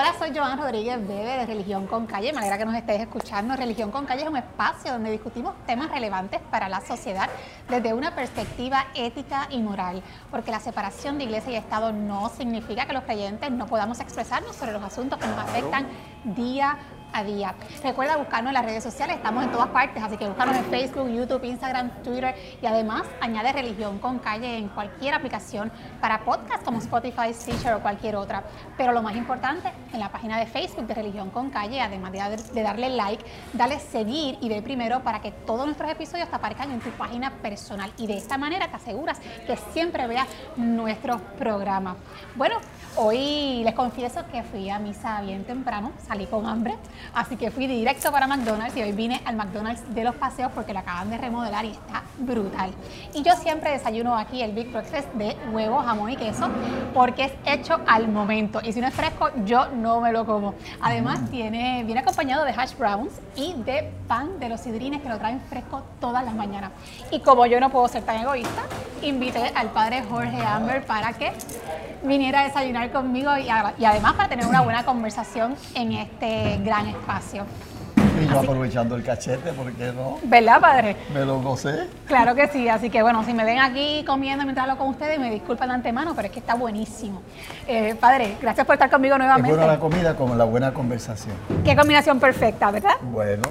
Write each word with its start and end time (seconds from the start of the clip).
Hola, 0.00 0.14
soy 0.18 0.34
Joan 0.34 0.56
Rodríguez 0.56 1.06
Bebe 1.06 1.36
de 1.36 1.44
Religión 1.44 1.86
con 1.86 2.06
Calle. 2.06 2.32
Me 2.32 2.38
alegra 2.38 2.56
que 2.56 2.64
nos 2.64 2.74
estés 2.74 3.02
escuchando. 3.02 3.54
Religión 3.54 3.90
con 3.90 4.06
Calle 4.06 4.22
es 4.22 4.28
un 4.30 4.36
espacio 4.38 4.92
donde 4.92 5.10
discutimos 5.10 5.52
temas 5.66 5.90
relevantes 5.90 6.40
para 6.50 6.70
la 6.70 6.80
sociedad 6.80 7.28
desde 7.68 7.92
una 7.92 8.14
perspectiva 8.14 8.86
ética 8.94 9.46
y 9.50 9.58
moral, 9.58 10.02
porque 10.30 10.52
la 10.52 10.58
separación 10.58 11.18
de 11.18 11.24
iglesia 11.24 11.52
y 11.52 11.56
Estado 11.56 11.92
no 11.92 12.30
significa 12.30 12.86
que 12.86 12.94
los 12.94 13.04
creyentes 13.04 13.50
no 13.50 13.66
podamos 13.66 14.00
expresarnos 14.00 14.56
sobre 14.56 14.72
los 14.72 14.82
asuntos 14.82 15.18
que 15.18 15.26
nos 15.26 15.36
afectan 15.36 15.86
día 16.24 16.70
a 16.70 16.76
día. 16.76 16.99
Recuerda 17.82 18.16
buscarnos 18.16 18.50
en 18.50 18.54
las 18.54 18.64
redes 18.64 18.82
sociales, 18.82 19.16
estamos 19.16 19.44
en 19.44 19.50
todas 19.50 19.68
partes, 19.68 20.02
así 20.02 20.16
que 20.16 20.26
búscanos 20.26 20.56
en 20.56 20.64
Facebook, 20.64 21.08
YouTube, 21.08 21.44
Instagram, 21.44 21.90
Twitter 22.02 22.34
y 22.62 22.66
además 22.66 23.02
añade 23.20 23.52
Religión 23.52 23.98
con 23.98 24.18
Calle 24.20 24.56
en 24.56 24.68
cualquier 24.68 25.14
aplicación 25.14 25.70
para 26.00 26.24
podcast 26.24 26.64
como 26.64 26.78
Spotify, 26.78 27.34
Stitcher 27.34 27.74
o 27.74 27.80
cualquier 27.80 28.16
otra. 28.16 28.44
Pero 28.76 28.92
lo 28.92 29.02
más 29.02 29.16
importante, 29.16 29.72
en 29.92 30.00
la 30.00 30.10
página 30.10 30.38
de 30.38 30.46
Facebook 30.46 30.86
de 30.86 30.94
Religión 30.94 31.30
con 31.30 31.50
Calle, 31.50 31.80
además 31.80 32.12
de, 32.12 32.62
darle 32.62 32.88
like, 32.90 33.24
dale 33.52 33.80
seguir 33.80 34.38
y 34.40 34.48
ve 34.48 34.62
primero 34.62 35.00
para 35.00 35.20
que 35.20 35.32
todos 35.32 35.66
nuestros 35.66 35.90
episodios 35.90 36.28
te 36.28 36.36
aparezcan 36.36 36.70
en 36.70 36.80
tu 36.80 36.90
página 36.90 37.30
personal 37.42 37.92
y 37.98 38.06
de 38.06 38.16
esta 38.16 38.38
manera 38.38 38.68
te 38.68 38.76
aseguras 38.76 39.18
que 39.46 39.56
siempre 39.72 40.06
veas 40.06 40.26
nuestros 40.56 41.20
programas. 41.38 41.96
Bueno, 42.34 42.56
hoy 42.96 43.62
les 43.64 43.74
confieso 43.74 44.24
que 44.30 44.42
fui 44.42 44.70
a 44.70 44.78
misa 44.78 45.20
bien 45.22 45.44
temprano, 45.44 45.92
salí 46.06 46.26
con 46.26 46.46
hambre. 46.46 46.76
Así 47.14 47.36
que 47.36 47.50
fui 47.50 47.66
directo 47.66 48.12
para 48.12 48.26
McDonald's 48.26 48.76
y 48.76 48.82
hoy 48.82 48.92
vine 48.92 49.20
al 49.24 49.36
McDonald's 49.36 49.82
de 49.94 50.04
los 50.04 50.14
paseos 50.14 50.52
porque 50.54 50.72
lo 50.72 50.80
acaban 50.80 51.10
de 51.10 51.18
remodelar 51.18 51.64
y 51.64 51.70
está 51.70 52.02
brutal. 52.18 52.72
Y 53.14 53.22
yo 53.22 53.34
siempre 53.36 53.70
desayuno 53.70 54.16
aquí 54.16 54.42
el 54.42 54.52
Big 54.52 54.70
Breakfast 54.70 55.12
de 55.14 55.36
huevo, 55.52 55.78
jamón 55.78 56.10
y 56.10 56.16
queso 56.16 56.48
porque 56.94 57.24
es 57.24 57.32
hecho 57.44 57.80
al 57.86 58.08
momento. 58.08 58.60
Y 58.62 58.72
si 58.72 58.80
no 58.80 58.88
es 58.88 58.94
fresco, 58.94 59.30
yo 59.44 59.68
no 59.68 60.00
me 60.00 60.12
lo 60.12 60.24
como. 60.26 60.54
Además, 60.80 61.20
tiene, 61.30 61.84
viene 61.84 62.00
acompañado 62.00 62.44
de 62.44 62.52
hash 62.52 62.76
browns 62.76 63.12
y 63.36 63.54
de 63.62 63.90
pan 64.06 64.38
de 64.38 64.48
los 64.48 64.60
sidrines 64.60 65.02
que 65.02 65.08
lo 65.08 65.18
traen 65.18 65.40
fresco 65.40 65.82
todas 66.00 66.24
las 66.24 66.34
mañanas. 66.34 66.70
Y 67.10 67.20
como 67.20 67.46
yo 67.46 67.60
no 67.60 67.70
puedo 67.70 67.88
ser 67.88 68.02
tan 68.02 68.16
egoísta, 68.16 68.62
invité 69.02 69.52
al 69.54 69.68
padre 69.70 70.02
Jorge 70.08 70.40
Amber 70.44 70.84
para 70.84 71.12
que 71.12 71.32
viniera 72.02 72.40
a 72.40 72.44
desayunar 72.44 72.90
conmigo 72.90 73.30
y, 73.36 73.48
además 73.48 74.14
para 74.14 74.28
tener 74.28 74.46
una 74.46 74.60
buena 74.62 74.84
conversación 74.84 75.54
en 75.74 75.92
este 75.92 76.58
gran 76.64 76.86
espacio. 76.86 77.44
Y 78.20 78.26
yo 78.26 78.40
aprovechando 78.40 78.96
el 78.96 79.02
cachete, 79.02 79.52
¿por 79.52 79.72
qué 79.72 79.92
no? 79.92 80.18
¿Verdad, 80.22 80.60
padre? 80.60 80.96
Me 81.14 81.24
lo 81.24 81.40
gocé. 81.40 81.88
Claro 82.06 82.34
que 82.34 82.48
sí, 82.48 82.68
así 82.68 82.90
que 82.90 83.02
bueno, 83.02 83.24
si 83.24 83.32
me 83.32 83.44
ven 83.44 83.58
aquí 83.58 84.04
comiendo 84.06 84.44
mientras 84.44 84.68
hablo 84.68 84.78
con 84.78 84.88
ustedes, 84.88 85.18
me 85.18 85.30
disculpan 85.30 85.68
de 85.68 85.76
antemano, 85.76 86.14
pero 86.14 86.26
es 86.26 86.32
que 86.32 86.40
está 86.40 86.54
buenísimo. 86.54 87.22
Eh, 87.66 87.94
padre, 87.98 88.36
gracias 88.40 88.66
por 88.66 88.74
estar 88.74 88.90
conmigo 88.90 89.16
nuevamente. 89.16 89.50
Es 89.50 89.56
buena 89.56 89.72
la 89.72 89.80
comida 89.80 90.14
con 90.16 90.36
la 90.36 90.44
buena 90.44 90.74
conversación. 90.74 91.34
Qué 91.64 91.74
combinación 91.74 92.20
perfecta, 92.20 92.70
¿verdad? 92.70 92.96
Bueno, 93.00 93.44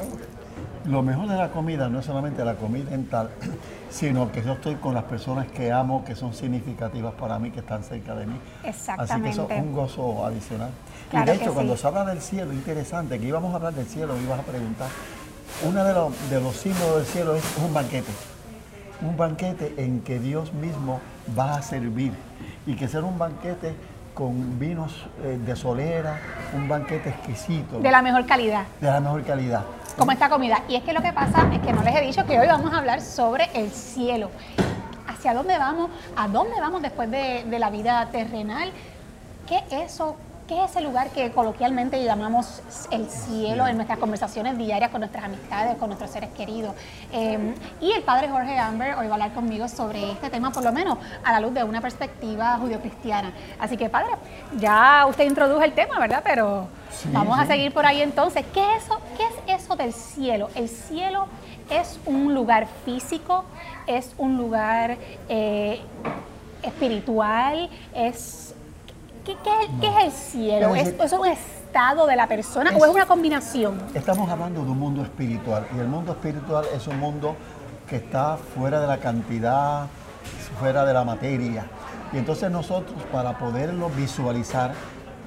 lo 0.90 1.04
mejor 1.04 1.28
de 1.28 1.36
la 1.36 1.50
comida 1.50 1.88
no 1.88 2.00
es 2.00 2.06
solamente 2.06 2.44
la 2.44 2.56
comida 2.56 2.94
en 2.94 3.06
tal, 3.06 3.30
sino 3.92 4.32
que 4.32 4.42
yo 4.42 4.54
estoy 4.54 4.76
con 4.76 4.96
las 4.96 5.04
personas 5.04 5.48
que 5.48 5.72
amo, 5.72 6.04
que 6.04 6.16
son 6.16 6.34
significativas 6.34 7.14
para 7.14 7.38
mí, 7.38 7.52
que 7.52 7.60
están 7.60 7.84
cerca 7.84 8.16
de 8.16 8.26
mí. 8.26 8.36
Exactamente. 8.64 9.14
Así 9.14 9.22
que 9.22 9.30
eso 9.30 9.48
es 9.50 9.62
un 9.62 9.74
gozo 9.74 10.26
adicional. 10.26 10.72
y 11.14 11.18
de 11.24 11.36
hecho, 11.36 11.54
cuando 11.54 11.78
se 11.78 11.86
habla 11.86 12.06
del 12.06 12.22
cielo, 12.22 12.54
interesante, 12.54 13.20
que 13.20 13.28
íbamos 13.28 13.54
a 13.54 13.58
hablar 13.58 13.74
del 13.74 13.86
cielo, 13.86 14.20
ibas 14.20 14.40
a 14.40 14.44
preguntar, 14.44 14.88
uno 15.64 15.84
de, 15.84 15.94
los, 15.94 16.30
de 16.30 16.42
los 16.42 16.56
símbolos 16.56 16.96
del 16.98 17.06
cielo 17.06 17.36
es 17.36 17.44
un 17.64 17.74
banquete. 17.74 18.12
Un 19.02 19.16
banquete 19.16 19.76
en 19.78 20.02
que 20.02 20.20
Dios 20.20 20.54
mismo 20.54 21.00
va 21.38 21.56
a 21.56 21.62
servir. 21.62 22.14
Y 22.66 22.76
que 22.76 22.88
será 22.88 23.06
un 23.06 23.18
banquete 23.18 23.76
con 24.14 24.60
vinos 24.60 25.06
eh, 25.24 25.40
de 25.46 25.56
solera, 25.56 26.20
un 26.54 26.68
banquete 26.68 27.10
exquisito. 27.10 27.80
De 27.80 27.92
la 27.92 28.02
mejor 28.02 28.26
calidad. 28.26 28.64
De 28.82 28.88
la 28.88 29.00
mejor 29.00 29.24
calidad 29.24 29.64
como 29.98 30.12
esta 30.12 30.30
comida. 30.30 30.64
Y 30.68 30.76
es 30.76 30.84
que 30.84 30.94
lo 30.94 31.02
que 31.02 31.14
pasa 31.14 31.50
es 31.54 31.60
que 31.60 31.74
no 31.74 31.84
les 31.84 31.96
he 31.96 32.02
dicho 32.02 32.26
que 32.26 32.40
hoy 32.40 32.48
vamos 32.48 32.74
a 32.74 32.78
hablar 32.78 33.02
sobre 33.02 33.50
el 33.54 33.72
cielo. 33.72 34.30
¿Hacia 35.08 35.34
dónde 35.34 35.58
vamos? 35.58 35.90
¿A 36.16 36.28
dónde 36.28 36.60
vamos 36.60 36.82
después 36.82 37.10
de, 37.12 37.46
la 37.60 37.70
vida 37.70 38.08
terrenal? 38.12 38.72
¿Qué 39.48 39.64
eso 39.72 40.16
¿Qué 40.50 40.64
es 40.64 40.72
ese 40.72 40.82
lugar 40.82 41.12
que 41.12 41.30
coloquialmente 41.30 42.04
llamamos 42.04 42.64
el 42.90 43.08
cielo 43.08 43.68
en 43.68 43.76
nuestras 43.76 44.00
conversaciones 44.00 44.58
diarias 44.58 44.90
con 44.90 45.02
nuestras 45.02 45.26
amistades, 45.26 45.78
con 45.78 45.90
nuestros 45.90 46.10
seres 46.10 46.32
queridos? 46.32 46.74
Em, 47.12 47.54
y 47.80 47.92
el 47.92 48.02
padre 48.02 48.30
Jorge 48.30 48.58
Amber 48.58 48.96
hoy 48.96 49.06
va 49.06 49.12
a 49.12 49.14
hablar 49.14 49.34
conmigo 49.34 49.68
sobre 49.68 50.12
este 50.12 50.32
tema, 50.32 50.50
por 50.50 50.64
lo 50.64 50.72
menos 50.72 50.98
a 51.24 51.34
la 51.34 51.40
luz 51.40 51.54
de 51.54 51.64
una 51.64 51.82
perspectiva 51.82 52.58
judio-cristiana. 52.58 53.32
Así 53.60 53.78
que, 53.78 53.90
padre, 53.90 54.10
ya 54.58 55.06
usted 55.08 55.26
introdujo 55.26 55.62
el 55.62 55.74
tema, 55.74 56.00
¿verdad? 56.00 56.24
Pero 56.26 56.68
vamos 57.14 57.38
a 57.38 57.46
seguir 57.46 57.72
por 57.72 57.86
ahí 57.86 58.02
entonces. 58.02 58.44
¿Qué 58.52 58.76
es, 58.76 58.86
eso, 58.86 59.00
¿Qué 59.18 59.54
es 59.54 59.62
eso 59.62 59.76
del 59.76 59.94
cielo? 59.94 60.50
El 60.56 60.68
cielo 60.68 61.28
es 61.70 62.00
un 62.08 62.34
lugar 62.34 62.66
físico, 62.86 63.46
es 63.86 64.16
un 64.18 64.36
lugar 64.38 64.98
eh, 65.30 65.80
espiritual, 66.64 67.70
es 67.94 68.56
¿Qué, 69.26 69.34
es 69.34 70.06
el 70.06 70.12
cielo? 70.12 70.76
¿Es, 70.76 71.14
un 71.14 71.28
estado 71.28 72.08
de 72.08 72.16
la 72.16 72.28
persona 72.28 72.72
o 72.76 72.86
es 72.86 72.92
una 72.92 73.06
combinación? 73.06 73.80
Estamos 73.94 74.30
hablando 74.30 74.64
de 74.64 74.72
un 74.72 74.80
mundo 74.80 75.04
espiritual 75.04 75.68
y 75.76 75.80
el 75.80 75.88
mundo 75.88 76.14
espiritual 76.14 76.66
es 76.74 76.88
un 76.88 77.00
mundo 77.00 77.36
que 77.88 77.98
está 77.98 78.38
fuera 78.38 78.80
de 78.80 78.88
la 78.88 78.98
cantidad, 78.98 79.88
fuera 80.60 80.86
de 80.86 80.94
la 80.94 81.04
materia. 81.04 81.66
Y 82.14 82.18
entonces 82.18 82.50
nosotros 82.50 82.98
para 83.12 83.38
poderlo 83.38 83.90
visualizar 83.90 84.74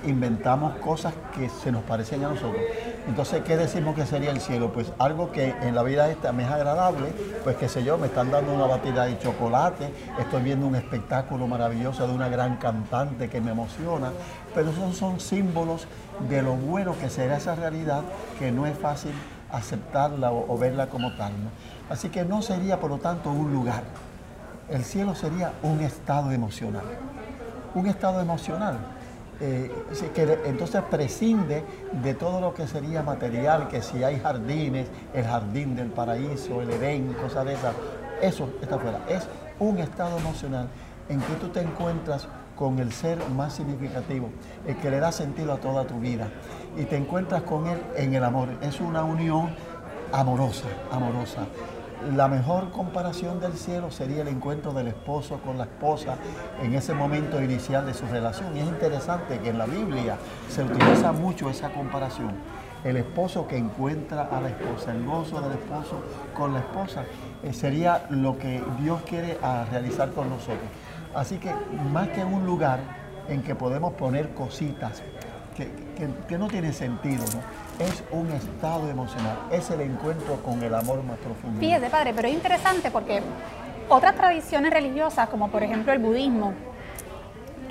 inventamos 0.04 0.76
cosas 0.76 1.14
que 1.34 1.48
se 1.48 1.72
nos 1.72 1.82
parecen 1.84 2.24
a 2.24 2.28
nosotros. 2.28 2.62
Entonces, 3.06 3.42
¿qué 3.42 3.56
decimos 3.56 3.96
que 3.96 4.06
sería 4.06 4.30
el 4.30 4.40
cielo? 4.40 4.72
Pues 4.72 4.92
algo 4.98 5.32
que 5.32 5.54
en 5.62 5.74
la 5.74 5.82
vida 5.82 6.08
esta 6.08 6.32
me 6.32 6.44
es 6.44 6.50
agradable, 6.50 7.12
pues 7.42 7.56
qué 7.56 7.68
sé 7.68 7.82
yo, 7.82 7.98
me 7.98 8.06
están 8.06 8.30
dando 8.30 8.54
una 8.54 8.66
batida 8.66 9.06
de 9.06 9.18
chocolate, 9.18 9.92
estoy 10.20 10.42
viendo 10.42 10.66
un 10.66 10.76
espectáculo 10.76 11.48
maravilloso 11.48 12.06
de 12.06 12.14
una 12.14 12.28
gran 12.28 12.56
cantante 12.56 13.28
que 13.28 13.41
me 13.41 13.50
emociona, 13.50 14.12
pero 14.54 14.70
esos 14.70 14.96
son 14.96 15.18
símbolos 15.18 15.88
de 16.28 16.42
lo 16.42 16.54
bueno 16.54 16.96
que 16.98 17.10
será 17.10 17.38
esa 17.38 17.56
realidad 17.56 18.02
que 18.38 18.52
no 18.52 18.66
es 18.66 18.78
fácil 18.78 19.12
aceptarla 19.50 20.32
o, 20.32 20.56
verla 20.56 20.88
como 20.88 21.14
tal. 21.16 21.32
Así 21.91 22.08
que 22.08 22.24
no 22.24 22.41
sería, 22.41 22.78
por 22.80 22.91
lo 22.91 22.98
tanto, 22.98 23.30
un 23.30 23.52
lugar. 23.52 23.82
El 24.68 24.84
cielo 24.84 25.14
sería 25.14 25.52
un 25.62 25.80
estado 25.80 26.30
emocional. 26.30 26.84
Un 27.74 27.86
estado 27.86 28.20
emocional 28.20 28.78
eh, 29.41 29.70
que 30.15 30.38
entonces 30.44 30.82
prescinde 30.91 31.65
de 32.03 32.15
todo 32.15 32.41
lo 32.41 32.54
que 32.54 32.66
sería 32.66 33.03
material, 33.03 33.69
que 33.69 33.82
si 33.82 34.04
hay 34.04 34.19
jardines, 34.20 34.88
el 35.15 35.25
jardín 35.25 35.75
del 35.75 35.88
paraíso, 35.88 36.62
el 36.62 36.70
Edén, 36.70 37.12
cosas 37.15 37.47
de 37.47 37.54
esas, 37.54 37.75
eso 38.21 38.48
está 38.60 38.78
fuera. 38.78 39.00
Es 39.09 39.26
un 39.59 39.78
estado 39.78 40.19
emocional 40.19 40.69
en 41.09 41.21
que 41.21 41.34
tú 41.34 41.48
te 41.48 41.60
encuentras 41.60 42.28
con 42.56 42.78
el 42.78 42.92
ser 42.92 43.19
más 43.31 43.54
significativo, 43.54 44.28
el 44.66 44.76
que 44.76 44.91
le 44.91 45.00
da 45.00 45.10
sentido 45.10 45.53
a 45.53 45.56
toda 45.56 45.87
tu 45.87 45.98
vida, 45.98 46.28
y 46.76 46.84
te 46.84 46.97
encuentras 46.97 47.42
con 47.42 47.66
él 47.66 47.82
en 47.97 48.15
el 48.15 48.22
amor. 48.22 48.48
Es 48.60 48.81
una 48.81 49.03
unión 49.03 49.54
amorosa, 50.12 50.69
amorosa. 50.91 51.47
La 52.10 52.26
mejor 52.26 52.70
comparación 52.70 53.38
del 53.38 53.52
cielo 53.52 53.92
sería 53.92 54.22
el 54.22 54.28
encuentro 54.28 54.72
del 54.72 54.88
esposo 54.88 55.38
con 55.38 55.56
la 55.56 55.64
esposa 55.64 56.16
en 56.60 56.74
ese 56.74 56.94
momento 56.94 57.40
inicial 57.40 57.86
de 57.86 57.94
su 57.94 58.06
relación. 58.06 58.56
Y 58.56 58.60
es 58.60 58.66
interesante 58.66 59.38
que 59.38 59.50
en 59.50 59.58
la 59.58 59.66
Biblia 59.66 60.16
se 60.48 60.64
utiliza 60.64 61.12
mucho 61.12 61.48
esa 61.48 61.70
comparación. 61.70 62.32
El 62.82 62.96
esposo 62.96 63.46
que 63.46 63.56
encuentra 63.56 64.22
a 64.22 64.41
la 64.41 64.48
esposa, 64.48 64.91
el 64.91 65.04
gozo 65.04 65.41
del 65.41 65.52
esposo 65.52 66.02
con 66.34 66.52
la 66.52 66.58
esposa, 66.58 67.04
eh, 67.44 67.52
sería 67.52 68.06
lo 68.10 68.36
que 68.36 68.62
Dios 68.80 69.02
quiere 69.02 69.38
ah, 69.41 69.64
realizar 69.70 70.10
con 70.10 70.28
nosotros. 70.28 70.68
Así 71.14 71.38
que 71.38 71.54
más 71.92 72.08
que 72.08 72.24
un 72.24 72.44
lugar 72.44 72.80
en 73.28 73.42
que 73.42 73.54
podemos 73.54 73.92
poner 73.92 74.34
cositas 74.34 75.02
que, 75.56 75.70
que 76.28 76.38
no 76.38 76.48
tienen 76.48 76.72
sentido, 76.72 77.24
¿no? 77.32 77.61
Es 77.78 78.03
un 78.10 78.30
estado 78.30 78.89
emocional, 78.89 79.39
es 79.51 79.71
el 79.71 79.80
encuentro 79.80 80.36
con 80.42 80.63
el 80.63 80.74
amor 80.74 81.03
más 81.03 81.19
profundo. 81.19 81.60
Fíjese, 81.60 81.89
padre, 81.89 82.13
pero 82.15 82.28
es 82.28 82.34
interesante 82.34 82.91
porque 82.91 83.22
otras 83.89 84.15
tradiciones 84.15 84.72
religiosas, 84.72 85.28
como 85.28 85.48
por 85.48 85.63
ejemplo 85.63 85.92
el 85.92 85.98
budismo, 85.98 86.54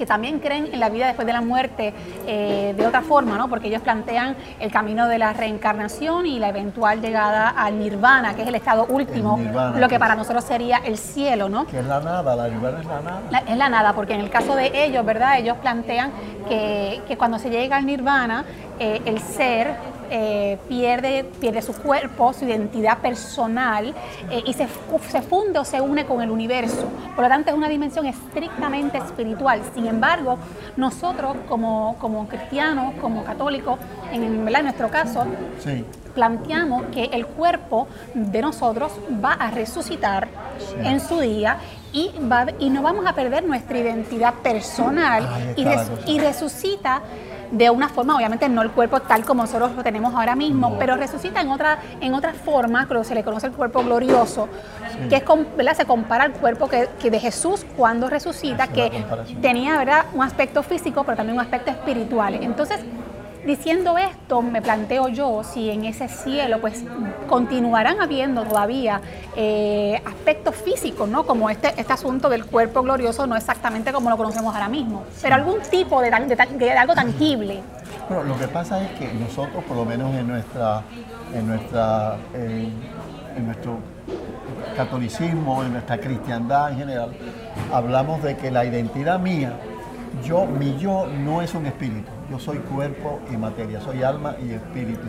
que 0.01 0.05
también 0.07 0.39
creen 0.39 0.67
en 0.73 0.79
la 0.79 0.89
vida 0.89 1.05
después 1.05 1.27
de 1.27 1.33
la 1.33 1.41
muerte 1.41 1.93
eh, 2.25 2.73
de 2.75 2.87
otra 2.87 3.03
forma, 3.03 3.37
¿no? 3.37 3.47
Porque 3.49 3.67
ellos 3.67 3.83
plantean 3.83 4.35
el 4.59 4.71
camino 4.71 5.07
de 5.07 5.19
la 5.19 5.31
reencarnación 5.31 6.25
y 6.25 6.39
la 6.39 6.49
eventual 6.49 7.01
llegada 7.01 7.49
al 7.49 7.77
nirvana, 7.77 8.35
que 8.35 8.41
es 8.41 8.47
el 8.47 8.55
estado 8.55 8.85
último, 8.85 9.39
lo 9.75 9.87
que 9.87 9.99
para 9.99 10.15
nosotros 10.15 10.43
sería 10.43 10.77
el 10.77 10.97
cielo, 10.97 11.49
¿no? 11.49 11.67
Que 11.67 11.79
es 11.79 11.85
la 11.85 11.99
nada, 11.99 12.35
la 12.35 12.47
nirvana 12.47 12.79
es 12.79 12.85
la 12.87 13.01
nada. 13.01 13.43
es 13.47 13.57
la 13.57 13.69
nada, 13.69 13.93
porque 13.93 14.15
en 14.15 14.21
el 14.21 14.31
caso 14.31 14.55
de 14.55 14.71
ellos, 14.85 15.05
¿verdad? 15.05 15.37
Ellos 15.37 15.57
plantean 15.57 16.11
que, 16.49 17.01
que 17.07 17.15
cuando 17.15 17.37
se 17.37 17.51
llega 17.51 17.77
al 17.77 17.85
nirvana, 17.85 18.43
eh, 18.79 18.99
el 19.05 19.19
ser 19.19 19.75
eh, 20.13 20.57
pierde, 20.67 21.23
pierde 21.39 21.61
su 21.61 21.73
cuerpo, 21.73 22.33
su 22.33 22.45
identidad 22.45 22.97
personal 22.97 23.95
eh, 24.29 24.43
y 24.45 24.53
se, 24.53 24.67
se 25.09 25.21
funde 25.21 25.57
o 25.59 25.63
se 25.63 25.79
une 25.79 26.05
con 26.05 26.21
el 26.21 26.29
universo. 26.29 26.89
Por 27.15 27.23
lo 27.23 27.29
tanto, 27.29 27.51
es 27.51 27.55
una 27.55 27.69
dimensión 27.69 28.05
estrictamente 28.05 28.97
espiritual. 28.97 29.61
Sin 29.73 29.87
embargo, 29.87 30.37
nosotros 30.75 31.37
como, 31.47 31.95
como 31.97 32.27
cristianos, 32.27 32.93
como 32.99 33.23
católicos, 33.23 33.79
en, 34.11 34.23
en 34.23 34.63
nuestro 34.63 34.89
caso, 34.89 35.25
planteamos 36.13 36.83
que 36.91 37.05
el 37.05 37.25
cuerpo 37.25 37.87
de 38.13 38.41
nosotros 38.41 38.91
va 39.23 39.33
a 39.33 39.49
resucitar 39.51 40.27
en 40.83 40.99
su 40.99 41.19
día 41.21 41.57
y, 41.93 42.11
va, 42.29 42.47
y 42.59 42.69
no 42.69 42.81
vamos 42.81 43.05
a 43.05 43.13
perder 43.13 43.45
nuestra 43.45 43.77
identidad 43.77 44.33
personal 44.35 45.53
y, 45.55 45.65
y, 46.11 46.19
resucita 46.19 47.01
de 47.51 47.69
una 47.69 47.89
forma, 47.89 48.15
obviamente 48.15 48.47
no 48.49 48.61
el 48.61 48.71
cuerpo 48.71 49.01
tal 49.01 49.25
como 49.25 49.43
nosotros 49.43 49.75
lo 49.75 49.83
tenemos 49.83 50.15
ahora 50.15 50.35
mismo, 50.35 50.77
pero 50.79 50.95
resucita 50.95 51.41
en 51.41 51.49
otra, 51.49 51.79
en 51.99 52.13
otra 52.13 52.33
forma, 52.33 52.87
que 52.87 53.03
se 53.03 53.13
le 53.13 53.23
conoce 53.23 53.47
el 53.47 53.53
cuerpo 53.53 53.83
glorioso, 53.83 54.47
que 55.09 55.17
es, 55.17 55.23
¿verdad? 55.57 55.75
se 55.75 55.85
compara 55.85 56.23
al 56.23 56.33
cuerpo 56.33 56.67
que, 56.67 56.89
que 56.99 57.11
de 57.11 57.19
Jesús 57.19 57.65
cuando 57.77 58.09
resucita, 58.09 58.67
que 58.67 59.03
tenía 59.41 59.77
¿verdad? 59.77 60.05
un 60.13 60.23
aspecto 60.23 60.63
físico, 60.63 61.03
pero 61.03 61.17
también 61.17 61.37
un 61.37 61.43
aspecto 61.43 61.71
espiritual. 61.71 62.35
Entonces, 62.35 62.79
Diciendo 63.45 63.97
esto, 63.97 64.41
me 64.41 64.61
planteo 64.61 65.07
yo 65.07 65.43
si 65.43 65.71
en 65.71 65.85
ese 65.85 66.07
cielo 66.07 66.61
pues 66.61 66.83
continuarán 67.27 67.99
habiendo 67.99 68.43
todavía 68.43 69.01
eh, 69.35 70.01
aspectos 70.05 70.55
físicos, 70.55 71.09
¿no? 71.09 71.25
Como 71.25 71.49
este, 71.49 71.69
este 71.75 71.93
asunto 71.93 72.29
del 72.29 72.45
cuerpo 72.45 72.83
glorioso, 72.83 73.25
no 73.25 73.35
exactamente 73.35 73.91
como 73.91 74.09
lo 74.09 74.17
conocemos 74.17 74.53
ahora 74.53 74.69
mismo, 74.69 75.03
pero 75.21 75.35
algún 75.35 75.59
tipo 75.61 76.01
de, 76.01 76.11
algo 76.11 76.93
tangible. 76.93 77.61
Bueno, 78.07 78.23
lo 78.25 78.37
que 78.37 78.47
pasa 78.47 78.83
es 78.83 78.91
que 78.99 79.11
nosotros, 79.13 79.63
por 79.63 79.77
lo 79.77 79.85
menos 79.85 80.13
en 80.15 80.27
nuestra, 80.27 80.83
en 81.33 81.47
nuestra, 81.47 82.17
en 82.33 83.45
nuestro 83.45 83.79
catolicismo, 84.75 85.63
en 85.63 85.73
nuestra 85.73 85.97
cristiandad 85.97 86.71
en 86.71 86.77
general, 86.77 87.11
hablamos 87.73 88.21
de 88.21 88.37
que 88.37 88.51
la 88.51 88.65
identidad 88.65 89.19
mía 89.19 89.53
yo, 90.25 90.45
mi 90.45 90.77
yo 90.77 91.07
no 91.07 91.41
es 91.41 91.53
un 91.53 91.65
espíritu, 91.65 92.11
yo 92.31 92.39
soy 92.39 92.59
cuerpo 92.59 93.19
y 93.29 93.35
materia, 93.35 93.81
soy 93.81 94.03
alma 94.03 94.35
y 94.41 94.53
espíritu, 94.53 95.07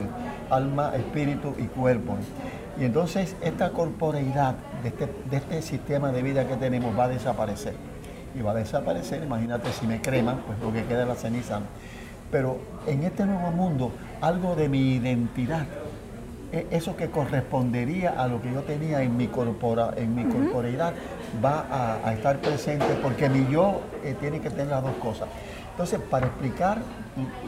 alma, 0.50 0.92
espíritu 0.96 1.54
y 1.56 1.64
cuerpo. 1.64 2.16
Y 2.80 2.84
entonces 2.84 3.36
esta 3.42 3.70
corporeidad 3.70 4.56
de 4.82 4.88
este, 4.88 5.08
de 5.30 5.36
este 5.36 5.62
sistema 5.62 6.10
de 6.10 6.22
vida 6.22 6.48
que 6.48 6.56
tenemos 6.56 6.98
va 6.98 7.04
a 7.04 7.08
desaparecer. 7.08 7.74
Y 8.34 8.42
va 8.42 8.50
a 8.50 8.54
desaparecer, 8.54 9.22
imagínate 9.22 9.70
si 9.72 9.86
me 9.86 10.00
creman, 10.00 10.38
pues 10.46 10.58
lo 10.58 10.72
que 10.72 10.84
queda 10.84 11.02
es 11.02 11.08
la 11.08 11.14
ceniza. 11.14 11.60
Pero 12.32 12.58
en 12.86 13.04
este 13.04 13.24
nuevo 13.24 13.52
mundo, 13.52 13.92
algo 14.20 14.56
de 14.56 14.68
mi 14.68 14.94
identidad 14.94 15.66
e, 16.52 16.66
eso 16.70 16.96
que 16.96 17.08
correspondería 17.08 18.10
a 18.10 18.28
lo 18.28 18.42
que 18.42 18.52
yo 18.52 18.60
tenía 18.60 19.02
en 19.02 19.16
mi, 19.16 19.28
corpora, 19.28 19.94
en 19.96 20.14
mi 20.14 20.24
corporeidad 20.24 20.92
va 21.42 22.00
a, 22.04 22.12
estar 22.12 22.38
presente 22.40 22.86
porque 23.02 23.30
mi 23.30 23.50
yo 23.50 23.80
eh, 24.04 24.14
tiene 24.20 24.40
que 24.40 24.50
tener 24.50 24.68
las 24.68 24.82
dos 24.82 24.94
cosas. 24.96 25.28
Entonces, 25.72 26.00
para 26.10 26.26
explicar, 26.26 26.78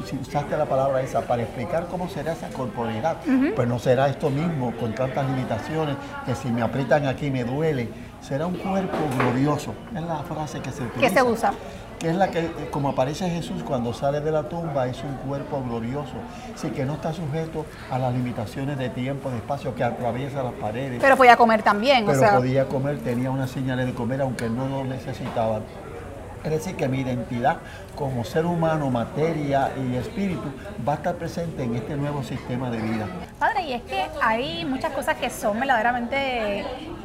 si 0.05 0.17
usaste 0.17 0.57
la 0.57 0.65
palabra 0.65 1.03
esa, 1.03 1.21
para 1.23 1.43
explicar 1.43 1.87
cómo 1.91 2.09
será 2.09 2.33
esa 2.33 2.49
corporeidad, 2.49 3.19
pues 3.55 3.69
no 3.69 3.79
será 3.79 4.09
esto 4.09 4.31
mismo, 4.31 4.73
con 4.77 4.95
tantas 4.95 5.27
limitaciones, 5.29 5.97
que 6.25 6.35
si 6.35 6.49
me 6.49 6.63
aprietan 6.63 7.07
aquí 7.07 7.31
me 7.31 7.45
duele, 7.45 7.89
será 8.21 8.47
un 8.47 8.55
cuerpo 8.55 8.97
glorioso. 9.19 9.75
Es 9.95 10.03
la 10.03 10.23
frase 10.23 10.61
que 10.61 10.71
se 10.71 10.83
utiliza. 10.83 11.01
Que 11.01 11.11
se 11.11 11.23
usa 11.23 11.53
que 12.05 12.11
es 12.11 12.17
la 12.17 12.29
que, 12.29 12.51
como 12.71 12.91
aparece 12.91 13.31
Jesús 13.31 13.63
cuando 13.63 13.95
sale 13.95 14.21
de 14.21 14.31
la 14.31 14.43
tumba, 14.43 14.87
es 14.89 15.03
un 15.03 15.15
cuerpo 15.27 15.63
glorioso, 15.67 16.13
sí, 16.55 16.69
que 16.69 16.85
no 16.85 16.95
está 16.95 17.15
sujeto 17.15 17.65
a 17.91 17.99
las 17.99 18.13
limitaciones 18.13 18.77
de 18.77 18.91
tiempo, 18.91 19.31
de 19.31 19.37
espacio, 19.37 19.75
que 19.75 19.85
atraviesa 19.85 20.43
las 20.43 20.53
paredes. 20.53 20.99
Pero 21.01 21.17
podía 21.17 21.37
comer 21.37 21.63
también, 21.63 22.05
Pero 22.05 22.37
podía 22.37 22.67
comer, 22.67 22.99
tenía 22.99 23.31
unas 23.31 23.51
señales 23.51 23.87
de 23.87 23.95
comer, 23.95 24.21
aunque 24.21 24.51
no 24.51 24.69
lo 24.69 24.85
necesitaba. 24.85 25.61
Es 26.45 26.51
decir, 26.51 26.77
que 26.77 26.89
mi 26.89 27.01
identidad 27.01 27.57
como 27.95 28.25
ser 28.25 28.47
humano, 28.47 28.91
materia 28.91 29.71
y 29.77 29.97
espíritu 29.97 30.53
va 30.87 30.95
a 30.95 30.97
estar 30.97 31.15
presente 31.17 31.63
en 31.63 31.75
este 31.77 31.97
nuevo 31.97 32.23
sistema 32.23 32.71
de 32.71 32.79
vida. 32.79 33.07
Padre, 33.39 33.63
y 33.63 33.73
es 33.73 33.83
que 33.83 34.05
hay 34.21 34.65
muchas 34.65 34.93
cosas 34.93 35.17
que 35.17 35.31
son 35.31 35.59
verdaderamente 35.61 36.65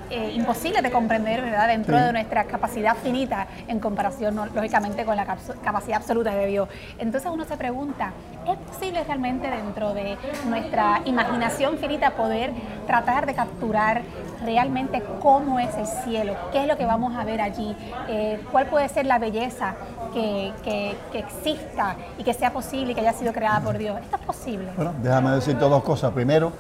eh, 0.10 0.32
imposible 0.34 0.82
de 0.82 0.90
comprender 0.90 1.42
¿verdad? 1.42 1.68
dentro 1.68 1.96
de 1.96 2.12
nuestra 2.12 2.46
capacidad 2.46 2.96
finita 2.96 3.48
en 3.68 3.80
comparación, 3.80 4.36
lógicamente, 4.56 5.06
con 5.06 5.16
la 5.16 5.26
capacidad 5.26 5.98
absoluta 5.98 6.34
de 6.34 6.48
Dios. 6.48 6.70
Entonces 6.98 7.30
uno 7.32 7.46
se 7.46 7.58
pregunta, 7.58 8.12
¿es 8.48 8.58
posible 8.58 9.04
realmente 9.04 9.50
dentro 9.50 9.94
de 9.94 10.18
nuestra 10.48 11.02
imaginación 11.06 11.78
finita 11.78 12.12
poder 12.12 12.52
tratar 12.88 13.28
de 13.28 13.36
capturar 13.36 14.02
realmente 14.44 15.04
cómo 15.22 15.60
es 15.60 15.76
el 15.76 15.86
cielo? 15.86 16.36
¿Qué 16.52 16.62
es 16.62 16.68
lo 16.68 16.76
que 16.76 16.86
vamos 16.86 17.16
a 17.16 17.24
ver 17.24 17.42
allí? 17.42 17.76
Eh, 18.08 18.42
¿Cuál 18.52 18.66
puede 18.66 18.90
ser 18.90 19.06
la 19.06 19.20
belleza 19.20 19.76
que, 20.14 20.52
que, 20.64 20.96
que, 21.12 21.20
exista 21.20 21.96
y 22.18 22.24
que 22.24 22.34
sea 22.34 22.52
posible 22.52 22.92
y 22.92 22.96
que 22.96 23.02
haya 23.02 23.14
sido 23.14 23.34
creada 23.34 23.62
por 23.62 23.78
Dios? 23.78 24.00
¿Esto 24.02 24.18
es 24.18 24.26
posible? 24.26 24.70
Bueno, 24.76 24.94
déjame 25.02 25.32
decirte 25.32 25.62
dos 25.66 25.84
cosas. 25.84 26.12
Primero, 26.14 26.52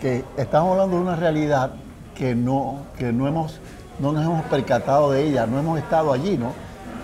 que 0.00 0.24
estamos 0.36 0.72
hablando 0.72 0.96
de 0.96 1.02
una 1.02 1.16
realidad 1.16 1.70
que 2.14 2.34
no, 2.34 2.78
que 2.98 3.12
no, 3.12 3.26
hemos, 3.26 3.60
no 3.98 4.12
nos 4.12 4.24
hemos 4.24 4.44
percatado 4.46 5.10
de 5.10 5.24
ella, 5.24 5.46
no 5.46 5.58
hemos 5.58 5.78
estado 5.78 6.12
allí, 6.12 6.36
¿no? 6.36 6.52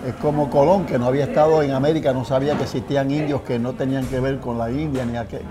Es 0.05 0.15
como 0.15 0.49
Colón, 0.49 0.85
que 0.87 0.97
no 0.97 1.05
había 1.05 1.25
estado 1.25 1.61
en 1.61 1.71
América, 1.71 2.11
no 2.11 2.25
sabía 2.25 2.55
que 2.57 2.63
existían 2.63 3.11
indios 3.11 3.41
que 3.41 3.59
no 3.59 3.73
tenían 3.73 4.05
que 4.07 4.19
ver 4.19 4.39
con 4.39 4.57
la 4.57 4.71
India 4.71 5.05
ni 5.05 5.15
aquel. 5.15 5.43